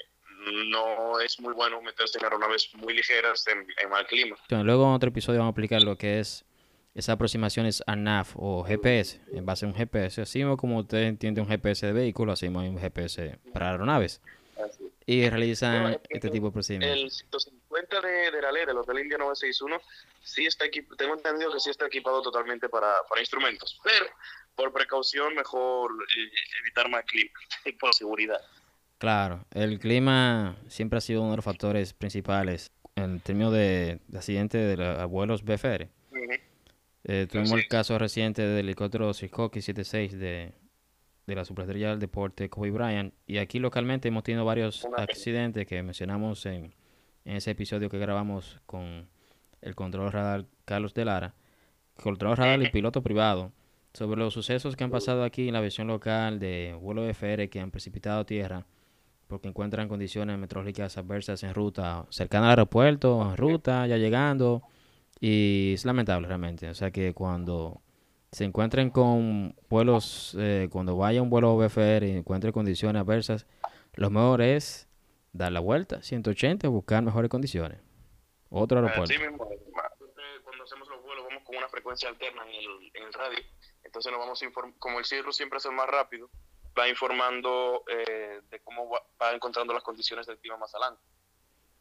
no 0.67 1.21
es 1.21 1.39
muy 1.41 1.53
bueno 1.55 1.81
meterse 1.83 2.19
en 2.19 2.25
aeronaves 2.25 2.71
muy 2.75 2.95
ligeras 2.95 3.47
en, 3.47 3.67
en 3.83 3.91
mal 3.91 4.07
clima. 4.07 4.37
Luego 4.49 4.85
en 4.85 4.95
otro 4.95 5.11
episodio 5.11 5.41
vamos 5.41 5.53
a 5.53 5.55
aplicar 5.55 5.83
lo 5.83 5.97
que 5.97 6.21
es 6.21 6.45
esa 6.95 7.13
aproximación 7.13 7.67
es 7.67 7.83
ANAF 7.89 8.35
o 8.37 8.63
GPS, 8.63 9.21
en 9.33 9.45
base 9.45 9.67
a 9.67 9.69
un 9.69 9.75
GPS. 9.75 10.23
Así 10.23 10.43
como 10.57 10.79
usted 10.79 11.03
entiende 11.03 11.41
un 11.41 11.49
GPS 11.49 11.87
de 11.87 11.93
vehículo, 11.93 12.33
así 12.33 12.47
como 12.47 12.61
un 12.61 12.79
GPS 12.79 13.37
para 13.53 13.73
aeronaves. 13.73 14.21
Y 15.05 15.29
realizan 15.29 16.01
este 16.09 16.31
tipo 16.31 16.47
de 16.47 16.53
procedimientos. 16.53 17.25
El 17.33 17.64
150 17.75 18.01
de, 18.01 18.31
de 18.31 18.43
la 18.43 18.53
ley 18.53 18.65
del 18.67 18.77
Hotel 18.77 19.01
India 19.01 19.19
961, 19.19 19.81
sí 20.23 20.47
está 20.47 20.65
tengo 20.97 21.15
entendido 21.15 21.53
que 21.53 21.61
sí 21.61 21.71
está 21.71 21.87
equipado 21.87 22.23
totalmente 22.23 22.69
para, 22.69 22.93
para 23.09 23.21
instrumentos, 23.21 23.81
pero 23.83 24.07
por 24.55 24.73
precaución 24.73 25.35
mejor 25.35 25.91
eh, 25.93 26.31
evitar 26.63 26.89
más 26.89 27.05
clima 27.05 27.33
y 27.65 27.73
por 27.73 27.93
seguridad. 27.95 28.41
Claro, 28.99 29.45
el 29.53 29.79
clima 29.79 30.57
siempre 30.69 30.99
ha 30.99 31.01
sido 31.01 31.23
uno 31.23 31.33
de 31.33 31.37
los 31.37 31.45
factores 31.45 31.93
principales 31.93 32.73
en 32.95 33.21
términos 33.21 33.53
de, 33.53 34.01
de 34.07 34.19
accidentes 34.19 34.79
de 34.79 35.05
vuelos 35.07 35.43
BFR. 35.43 35.89
Eh, 37.07 37.27
tuvimos 37.31 37.53
el 37.53 37.69
caso 37.69 37.99
reciente 37.99 38.41
del 38.41 38.65
helicóptero 38.65 39.13
Sikorsky 39.13 39.61
76 39.61 40.19
de, 40.19 40.55
de 41.27 41.35
la 41.35 41.45
superestrella 41.45 41.91
del 41.91 41.99
deporte 41.99 42.49
Kobe 42.49 42.71
Bryant. 42.71 43.13
Y 43.27 43.37
aquí 43.37 43.59
localmente 43.59 44.09
hemos 44.09 44.23
tenido 44.23 44.47
varios 44.47 44.87
accidentes 44.97 45.67
que 45.67 45.83
mencionamos 45.83 46.47
en, 46.47 46.73
en, 47.25 47.37
ese 47.37 47.51
episodio 47.53 47.89
que 47.89 47.99
grabamos 47.99 48.61
con 48.67 49.09
el 49.61 49.75
control 49.75 50.13
radar 50.13 50.47
Carlos 50.65 50.95
de 50.95 51.05
Lara, 51.05 51.35
control 52.03 52.37
radar 52.37 52.63
y 52.63 52.71
piloto 52.71 53.03
privado, 53.03 53.53
sobre 53.93 54.19
los 54.19 54.35
sucesos 54.35 54.77
que 54.77 54.85
han 54.85 54.91
pasado 54.91 55.23
aquí 55.25 55.49
en 55.49 55.55
la 55.55 55.61
versión 55.61 55.87
local 55.87 56.39
de 56.41 56.77
vuelo 56.81 57.03
de 57.03 57.11
FR 57.11 57.49
que 57.49 57.61
han 57.61 57.71
precipitado 57.71 58.27
tierra 58.27 58.67
porque 59.27 59.49
encuentran 59.49 59.89
condiciones 59.89 60.39
meteorológicas 60.39 60.99
adversas 60.99 61.43
en 61.43 61.55
ruta, 61.55 62.07
cercana 62.11 62.47
al 62.47 62.51
aeropuerto, 62.51 63.23
en 63.29 63.37
ruta, 63.37 63.87
ya 63.87 63.97
llegando 63.97 64.63
y 65.21 65.73
es 65.75 65.85
lamentable 65.85 66.29
realmente. 66.29 66.69
O 66.69 66.75
sea 66.75 66.91
que 66.91 67.15
cuando 67.15 67.81
se 68.33 68.45
encuentren 68.45 68.91
con 68.91 69.55
vuelos, 69.69 70.37
eh, 70.39 70.69
cuando 70.71 70.97
vaya 70.97 71.23
un 71.23 71.31
vuelo 71.31 71.57
BFR 71.57 72.07
y 72.07 72.11
encuentre 72.13 72.53
condiciones 72.53 73.01
adversas, 73.01 73.47
lo 73.95 74.11
mejor 74.11 74.43
es 74.43 74.89
dar 75.35 75.53
la 75.53 75.61
vuelta, 75.61 76.01
180, 76.01 76.69
buscar 76.69 77.03
mejores 77.03 77.31
condiciones. 77.31 77.79
Otro 78.49 78.79
aeropuerto. 78.79 79.13
Sí 79.13 79.19
mismo, 79.19 79.47
cuando 80.43 80.65
hacemos 80.65 80.89
los 80.89 81.03
vuelos 81.03 81.27
vamos 81.29 81.43
con 81.45 81.57
una 81.57 81.69
frecuencia 81.69 82.09
alterna 82.09 82.43
en 82.45 82.55
el, 82.55 82.91
en 82.95 83.03
el 83.03 83.13
radio, 83.13 83.39
entonces 83.83 84.11
nos 84.11 84.21
vamos 84.21 84.43
como 84.79 84.99
el 84.99 85.05
cierre 85.05 85.33
siempre 85.33 85.59
es 85.59 85.67
el 85.67 85.73
más 85.73 85.89
rápido, 85.89 86.31
va 86.79 86.89
informando 86.89 87.85
eh, 87.89 88.41
de 88.49 88.61
cómo 88.61 88.89
va 88.91 89.33
encontrando 89.33 89.75
las 89.75 89.83
condiciones 89.83 90.27
del 90.27 90.39
clima 90.39 90.57
más 90.57 90.75
adelante 90.75 91.03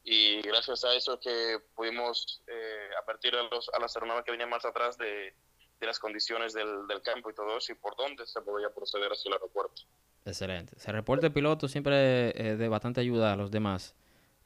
y 0.04 0.42
gracias 0.42 0.84
a 0.84 0.94
eso 0.94 1.20
que 1.20 1.60
pudimos 1.76 2.44
eh, 2.48 2.90
advertir 3.02 3.36
a, 3.36 3.44
los, 3.44 3.70
a 3.74 3.80
las 3.80 3.96
aeronaves 3.96 4.26
que 4.26 4.32
venían 4.32 4.50
más 4.50 4.66
atrás 4.66 4.98
de, 4.98 5.34
de 5.80 5.88
las 5.88 5.98
condiciones 5.98 6.54
del, 6.54 6.88
del, 6.88 7.02
campo 7.02 7.30
y 7.30 7.34
todo 7.34 7.58
eso 7.58 7.72
y 7.72 7.76
por 7.76 7.96
dónde 7.96 8.28
se 8.28 8.42
podía 8.42 8.70
proceder 8.70 9.12
hacia 9.12 9.30
el 9.30 9.34
aeropuerto. 9.34 9.84
Excelente. 10.26 10.78
Se 10.80 10.92
reporte 10.92 11.28
el 11.28 11.34
piloto 11.34 11.68
siempre 11.68 12.30
es 12.52 12.58
de 12.58 12.68
bastante 12.70 13.02
ayuda 13.02 13.34
a 13.34 13.36
los 13.36 13.52
demás. 13.52 13.96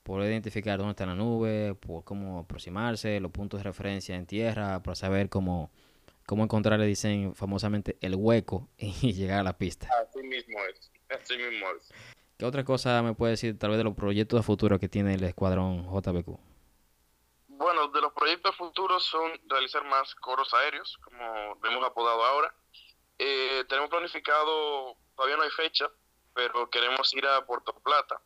Poder 0.03 0.31
identificar 0.31 0.77
dónde 0.77 0.91
está 0.91 1.05
la 1.05 1.15
nube, 1.15 1.75
por 1.75 2.03
cómo 2.03 2.39
aproximarse, 2.39 3.19
los 3.19 3.31
puntos 3.31 3.59
de 3.59 3.65
referencia 3.65 4.15
en 4.15 4.25
tierra, 4.25 4.81
para 4.81 4.95
saber 4.95 5.29
cómo, 5.29 5.69
cómo 6.25 6.43
encontrar, 6.43 6.79
le 6.79 6.85
dicen 6.85 7.35
famosamente, 7.35 7.97
el 8.01 8.15
hueco 8.15 8.69
y 8.77 9.13
llegar 9.13 9.39
a 9.39 9.43
la 9.43 9.57
pista. 9.57 9.89
Así 10.01 10.23
mismo 10.23 10.57
es. 10.71 10.91
Así 11.09 11.37
mismo 11.37 11.65
es. 11.77 11.91
¿Qué 12.37 12.45
otra 12.45 12.63
cosa 12.63 13.01
me 13.01 13.15
puede 13.15 13.31
decir 13.31 13.57
tal 13.57 13.71
vez 13.71 13.79
de 13.79 13.83
los 13.83 13.95
proyectos 13.95 14.39
de 14.39 14.43
futuro 14.43 14.79
que 14.79 14.87
tiene 14.87 15.15
el 15.15 15.23
escuadrón 15.23 15.85
JBQ? 15.85 16.39
Bueno, 17.47 17.87
de 17.87 18.01
los 18.01 18.13
proyectos 18.13 18.55
futuros 18.55 19.03
son 19.03 19.31
realizar 19.47 19.83
más 19.85 20.13
coros 20.15 20.53
aéreos, 20.53 20.99
como 21.03 21.57
hemos 21.65 21.83
apodado 21.83 22.23
ahora. 22.23 22.53
Eh, 23.17 23.63
tenemos 23.67 23.89
planificado, 23.89 24.95
todavía 25.17 25.35
no 25.35 25.43
hay 25.43 25.49
fecha, 25.49 25.91
pero 26.33 26.69
queremos 26.69 27.11
ir 27.13 27.25
a 27.25 27.45
Puerto 27.45 27.73
Plata 27.81 28.21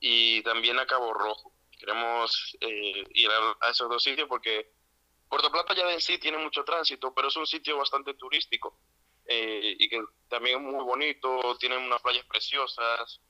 y 0.00 0.42
también 0.42 0.78
a 0.78 0.86
Cabo 0.86 1.12
Rojo. 1.12 1.52
Queremos 1.78 2.56
eh, 2.60 3.04
ir 3.10 3.30
a, 3.30 3.70
esos 3.70 3.88
dos 3.88 4.02
sitios 4.02 4.26
porque 4.26 4.72
Puerto 5.28 5.52
Plata 5.52 5.74
ya 5.74 5.92
en 5.92 6.00
sí 6.00 6.18
tiene 6.18 6.38
mucho 6.38 6.64
tránsito, 6.64 7.14
pero 7.14 7.28
es 7.28 7.36
un 7.36 7.46
sitio 7.46 7.76
bastante 7.76 8.14
turístico 8.14 8.80
eh, 9.26 9.76
y 9.78 9.88
que 9.88 10.02
también 10.28 10.56
es 10.56 10.62
muy 10.62 10.82
bonito, 10.82 11.56
tienen 11.58 11.82
unas 11.82 12.00
playas 12.00 12.24
preciosas 12.24 13.20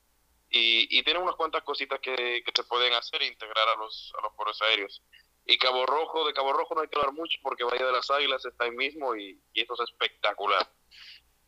y, 0.49 1.03
tienen 1.03 1.23
unas 1.23 1.35
cuantas 1.35 1.63
cositas 1.63 2.01
que, 2.01 2.15
que 2.15 2.53
se 2.55 2.65
pueden 2.65 2.95
hacer 2.95 3.21
e 3.23 3.27
integrar 3.27 3.69
a 3.69 3.77
los, 3.77 4.13
a 4.19 4.23
los 4.23 4.35
foros 4.35 4.63
aéreos. 4.63 5.03
Y 5.45 5.59
Cabo 5.59 5.85
Rojo, 5.87 6.27
de 6.27 6.33
Cabo 6.33 6.53
Rojo 6.53 6.75
no 6.75 6.83
hay 6.83 6.89
que 6.89 6.99
hablar 6.99 7.15
mucho 7.15 7.39
porque 7.43 7.65
Bahía 7.65 7.87
de 7.87 7.93
las 7.93 8.11
Águilas 8.11 8.45
está 8.45 8.65
ahí 8.65 8.71
mismo 8.71 9.17
y, 9.17 9.41
y 9.53 9.61
esto 9.61 9.75
es 9.75 9.91
espectacular. 9.91 10.71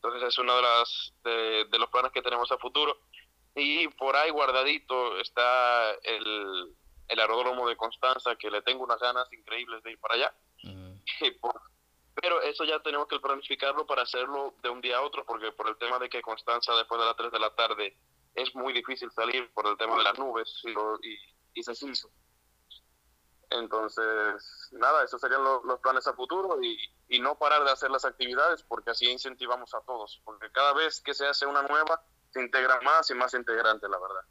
Entonces 0.03 0.29
es 0.29 0.39
uno 0.39 0.57
de, 0.57 0.63
las, 0.63 1.13
de, 1.25 1.79
los 1.79 1.91
planes 1.91 2.11
que 2.13 2.23
tenemos 2.23 2.51
a 2.51 2.57
futuro. 2.57 2.99
Y 3.55 3.87
por 3.89 4.17
ahí 4.17 4.31
guardadito 4.31 5.19
está 5.19 5.91
el, 6.03 6.75
el 7.09 7.21
aeródromo 7.21 7.69
de 7.69 7.77
Constanza, 7.77 8.37
que 8.37 8.51
le 8.51 8.63
tengo 8.63 8.83
unas 8.83 8.99
ganas 8.99 9.31
increíbles 9.33 9.83
de 9.83 9.93
ir 9.93 9.99
para 9.99 10.15
allá. 10.15 10.35
pero 12.15 12.41
eso 12.43 12.65
ya 12.65 12.81
tenemos 12.81 13.09
que 13.09 13.21
planificarlo 13.21 13.87
para 13.87 14.03
hacerlo 14.03 14.55
de 14.63 14.69
un 14.71 14.81
día 14.81 14.99
a 14.99 15.03
otro, 15.03 15.25
porque 15.25 15.53
por 15.53 15.69
el 15.69 15.77
tema 15.77 15.99
de 15.99 16.09
que 16.09 16.23
Constanza 16.23 16.75
después 16.75 17.01
de 17.01 17.07
las 17.07 17.17
3 17.17 17.33
de 17.33 17.39
la 17.39 17.55
tarde 17.55 17.97
es 18.35 18.55
muy 18.55 18.73
difícil 18.73 19.11
salir 19.11 19.51
por 19.53 19.67
el 19.67 19.77
tema 19.77 19.97
de 19.97 20.05
las 20.05 20.19
nubes 20.19 20.63
y, 20.65 21.11
y, 21.55 21.63
se 21.63 21.73
hizo. 21.87 22.11
Entonces, 23.51 24.69
nada, 24.73 25.05
esos 25.05 25.21
serían 25.21 25.43
los 25.43 25.81
planes 25.81 26.07
a 26.07 26.13
futuro 26.13 26.59
y, 26.63 26.79
y 27.09 27.21
no 27.21 27.37
parar 27.37 27.65
de 27.65 27.71
hacer 27.71 27.91
las 27.91 28.05
actividades 28.05 28.63
porque 28.63 28.91
así 28.91 29.11
incentivamos 29.11 29.75
a 29.75 29.81
todos, 29.81 30.21
porque 30.25 30.47
cada 30.53 30.73
vez 30.73 31.01
que 31.01 31.15
se 31.15 31.27
hace 31.27 31.47
una 31.47 31.63
nueva, 31.63 32.03
se 32.31 32.41
integra 32.41 32.81
más 32.83 33.11
y 33.11 33.15
más 33.15 33.35
integrante, 33.35 33.89
la 33.89 33.99
verdad. 33.99 34.23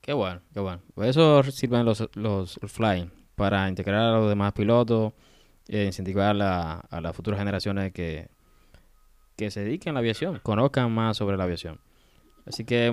Qué 0.00 0.12
bueno, 0.12 0.40
qué 0.52 0.60
bueno. 0.60 0.82
Por 0.94 1.04
eso 1.04 1.42
sirven 1.44 1.84
los, 1.84 2.08
los 2.14 2.58
flying, 2.66 3.10
para 3.36 3.68
integrar 3.68 4.02
a 4.02 4.18
los 4.18 4.28
demás 4.28 4.52
pilotos, 4.52 5.12
e 5.68 5.84
incentivar 5.84 6.36
a, 6.42 6.80
a 6.80 7.00
las 7.00 7.14
futuras 7.14 7.38
generaciones 7.38 7.92
que, 7.92 8.28
que 9.36 9.50
se 9.52 9.60
dediquen 9.60 9.92
a 9.92 9.94
la 9.94 10.00
aviación, 10.00 10.40
conozcan 10.40 10.92
más 10.92 11.16
sobre 11.16 11.36
la 11.36 11.44
aviación. 11.44 11.80
Así 12.46 12.64
que 12.64 12.92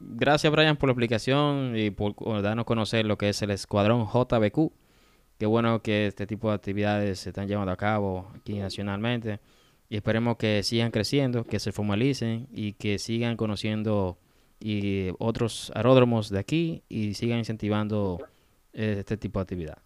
gracias 0.00 0.52
Brian 0.52 0.76
por 0.76 0.88
la 0.88 0.92
explicación 0.92 1.74
y 1.76 1.90
por 1.90 2.14
darnos 2.42 2.64
a 2.64 2.66
conocer 2.66 3.06
lo 3.06 3.16
que 3.16 3.28
es 3.28 3.40
el 3.42 3.50
escuadrón 3.50 4.06
JBQ 4.06 4.72
Qué 5.38 5.46
bueno 5.46 5.82
que 5.82 6.08
este 6.08 6.26
tipo 6.26 6.48
de 6.48 6.56
actividades 6.56 7.20
se 7.20 7.30
están 7.30 7.46
llevando 7.46 7.70
a 7.70 7.76
cabo 7.76 8.28
aquí 8.36 8.58
nacionalmente 8.58 9.40
y 9.88 9.96
esperemos 9.96 10.36
que 10.36 10.64
sigan 10.64 10.90
creciendo, 10.90 11.44
que 11.44 11.60
se 11.60 11.70
formalicen 11.70 12.48
y 12.50 12.72
que 12.72 12.98
sigan 12.98 13.36
conociendo 13.36 14.18
y 14.58 15.10
otros 15.20 15.70
aeródromos 15.76 16.28
de 16.30 16.40
aquí 16.40 16.82
y 16.88 17.14
sigan 17.14 17.38
incentivando 17.38 18.18
eh, 18.72 18.96
este 18.98 19.16
tipo 19.16 19.38
de 19.38 19.42
actividad. 19.44 19.78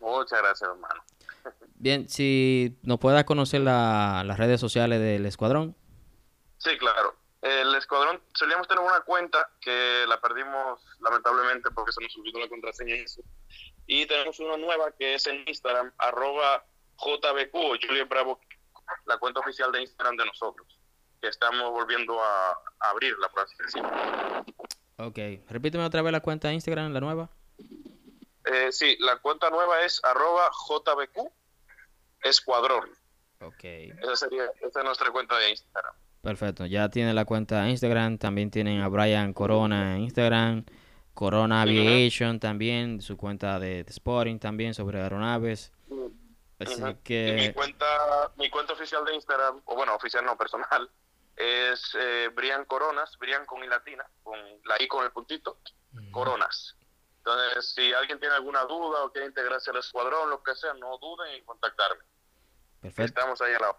Muchas 0.00 0.40
gracias, 0.40 0.70
hermano. 0.70 1.02
Bien, 1.74 2.08
si 2.08 2.78
nos 2.82 2.98
puedas 2.98 3.24
conocer 3.24 3.60
las 3.60 4.38
redes 4.38 4.60
sociales 4.60 4.98
del 4.98 5.26
escuadrón. 5.26 5.76
Sí, 6.56 6.70
claro. 6.78 7.14
El 7.42 7.74
escuadrón 7.74 8.20
solíamos 8.32 8.66
tener 8.66 8.82
una 8.82 9.00
cuenta 9.02 9.50
que 9.60 10.04
la 10.08 10.18
perdimos 10.20 10.80
lamentablemente 11.00 11.70
porque 11.70 11.92
se 11.92 12.02
nos 12.02 12.16
olvidó 12.16 12.40
la 12.40 12.48
contraseña 12.48 12.96
y 12.96 13.00
eso. 13.00 13.20
Y 13.90 14.04
tenemos 14.04 14.38
una 14.38 14.58
nueva 14.58 14.92
que 14.92 15.14
es 15.14 15.26
en 15.26 15.42
Instagram, 15.48 15.90
arroba 15.96 16.62
JBQ 16.98 17.54
o 17.54 18.06
Bravo, 18.06 18.38
la 19.06 19.16
cuenta 19.16 19.40
oficial 19.40 19.72
de 19.72 19.80
Instagram 19.80 20.14
de 20.14 20.26
nosotros, 20.26 20.78
que 21.22 21.28
estamos 21.28 21.70
volviendo 21.70 22.22
a, 22.22 22.54
abrir 22.80 23.16
la 23.18 23.30
próxima. 23.30 24.44
Ok, 24.98 25.18
repíteme 25.48 25.86
otra 25.86 26.02
vez 26.02 26.12
la 26.12 26.20
cuenta 26.20 26.48
de 26.48 26.54
Instagram, 26.54 26.92
la 26.92 27.00
nueva. 27.00 27.30
Eh, 28.44 28.70
sí, 28.72 28.94
la 29.00 29.16
cuenta 29.20 29.48
nueva 29.48 29.80
es 29.80 30.02
arroba 30.04 30.50
JBQ 30.68 31.32
Escuadrón. 32.24 32.90
Ok. 33.40 33.64
Esa, 33.64 34.16
sería, 34.16 34.44
esa 34.60 34.80
es 34.80 34.84
nuestra 34.84 35.10
cuenta 35.10 35.38
de 35.38 35.50
Instagram. 35.50 35.94
Perfecto, 36.20 36.66
ya 36.66 36.90
tiene 36.90 37.14
la 37.14 37.24
cuenta 37.24 37.62
de 37.62 37.70
Instagram, 37.70 38.18
también 38.18 38.50
tienen 38.50 38.82
a 38.82 38.88
Brian 38.88 39.32
Corona 39.32 39.96
en 39.96 40.02
Instagram. 40.02 40.66
Corona 41.18 41.62
Aviation 41.62 42.38
también, 42.38 43.02
su 43.02 43.16
cuenta 43.16 43.58
de, 43.58 43.80
Sporting 43.80 44.38
también 44.38 44.72
sobre 44.72 45.02
aeronaves. 45.02 45.72
Así 46.60 46.80
que... 47.02 47.32
mi, 47.34 47.52
cuenta, 47.52 47.86
mi 48.36 48.48
cuenta 48.48 48.74
oficial 48.74 49.04
de 49.04 49.16
Instagram, 49.16 49.60
o 49.64 49.74
bueno, 49.74 49.96
oficial 49.96 50.24
no, 50.24 50.38
personal, 50.38 50.88
es 51.36 51.92
eh, 51.98 52.30
Brian 52.32 52.64
Coronas, 52.66 53.18
Brian 53.18 53.44
con 53.46 53.64
i 53.64 53.66
latina, 53.66 54.08
con 54.22 54.38
la 54.64 54.80
i 54.80 54.86
con 54.86 55.04
el 55.04 55.10
puntito, 55.10 55.58
Coronas. 56.12 56.76
Entonces, 57.16 57.74
si 57.74 57.92
alguien 57.92 58.20
tiene 58.20 58.36
alguna 58.36 58.62
duda 58.66 59.02
o 59.02 59.10
quiere 59.10 59.26
integrarse 59.26 59.72
al 59.72 59.78
escuadrón, 59.78 60.30
lo 60.30 60.40
que 60.44 60.54
sea, 60.54 60.72
no 60.74 60.98
duden 60.98 61.34
en 61.34 61.44
contactarme. 61.44 62.04
Perfecto. 62.80 63.20
Estamos 63.20 63.40
ahí 63.40 63.54
al 63.54 63.60
lado. 63.60 63.76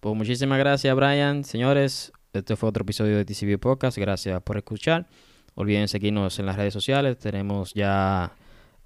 Pues 0.00 0.14
muchísimas 0.14 0.58
gracias, 0.58 0.94
Brian. 0.94 1.44
Señores, 1.44 2.12
este 2.34 2.56
fue 2.56 2.68
otro 2.68 2.82
episodio 2.82 3.16
de 3.16 3.24
TCB 3.24 3.58
Podcast. 3.58 3.96
Gracias 3.96 4.42
por 4.42 4.58
escuchar. 4.58 5.06
Olviden 5.54 5.88
seguirnos 5.88 6.38
en 6.38 6.46
las 6.46 6.56
redes 6.56 6.72
sociales. 6.72 7.18
Tenemos 7.18 7.74
ya 7.74 8.32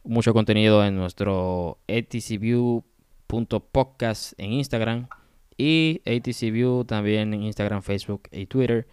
mucho 0.04 0.32
contenido 0.32 0.82
en 0.84 0.96
nuestro 0.96 1.78
atcview.podcast 1.88 4.32
en 4.38 4.52
Instagram 4.52 5.08
y 5.56 6.00
atcview 6.06 6.84
también 6.84 7.34
en 7.34 7.42
Instagram, 7.42 7.82
Facebook 7.82 8.28
y 8.30 8.46
Twitter. 8.46 8.86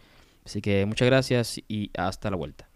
Así 0.46 0.62
que 0.62 0.86
muchas 0.86 1.08
gracias 1.08 1.60
y 1.68 1.92
hasta 1.98 2.30
la 2.30 2.38
vuelta. 2.38 2.70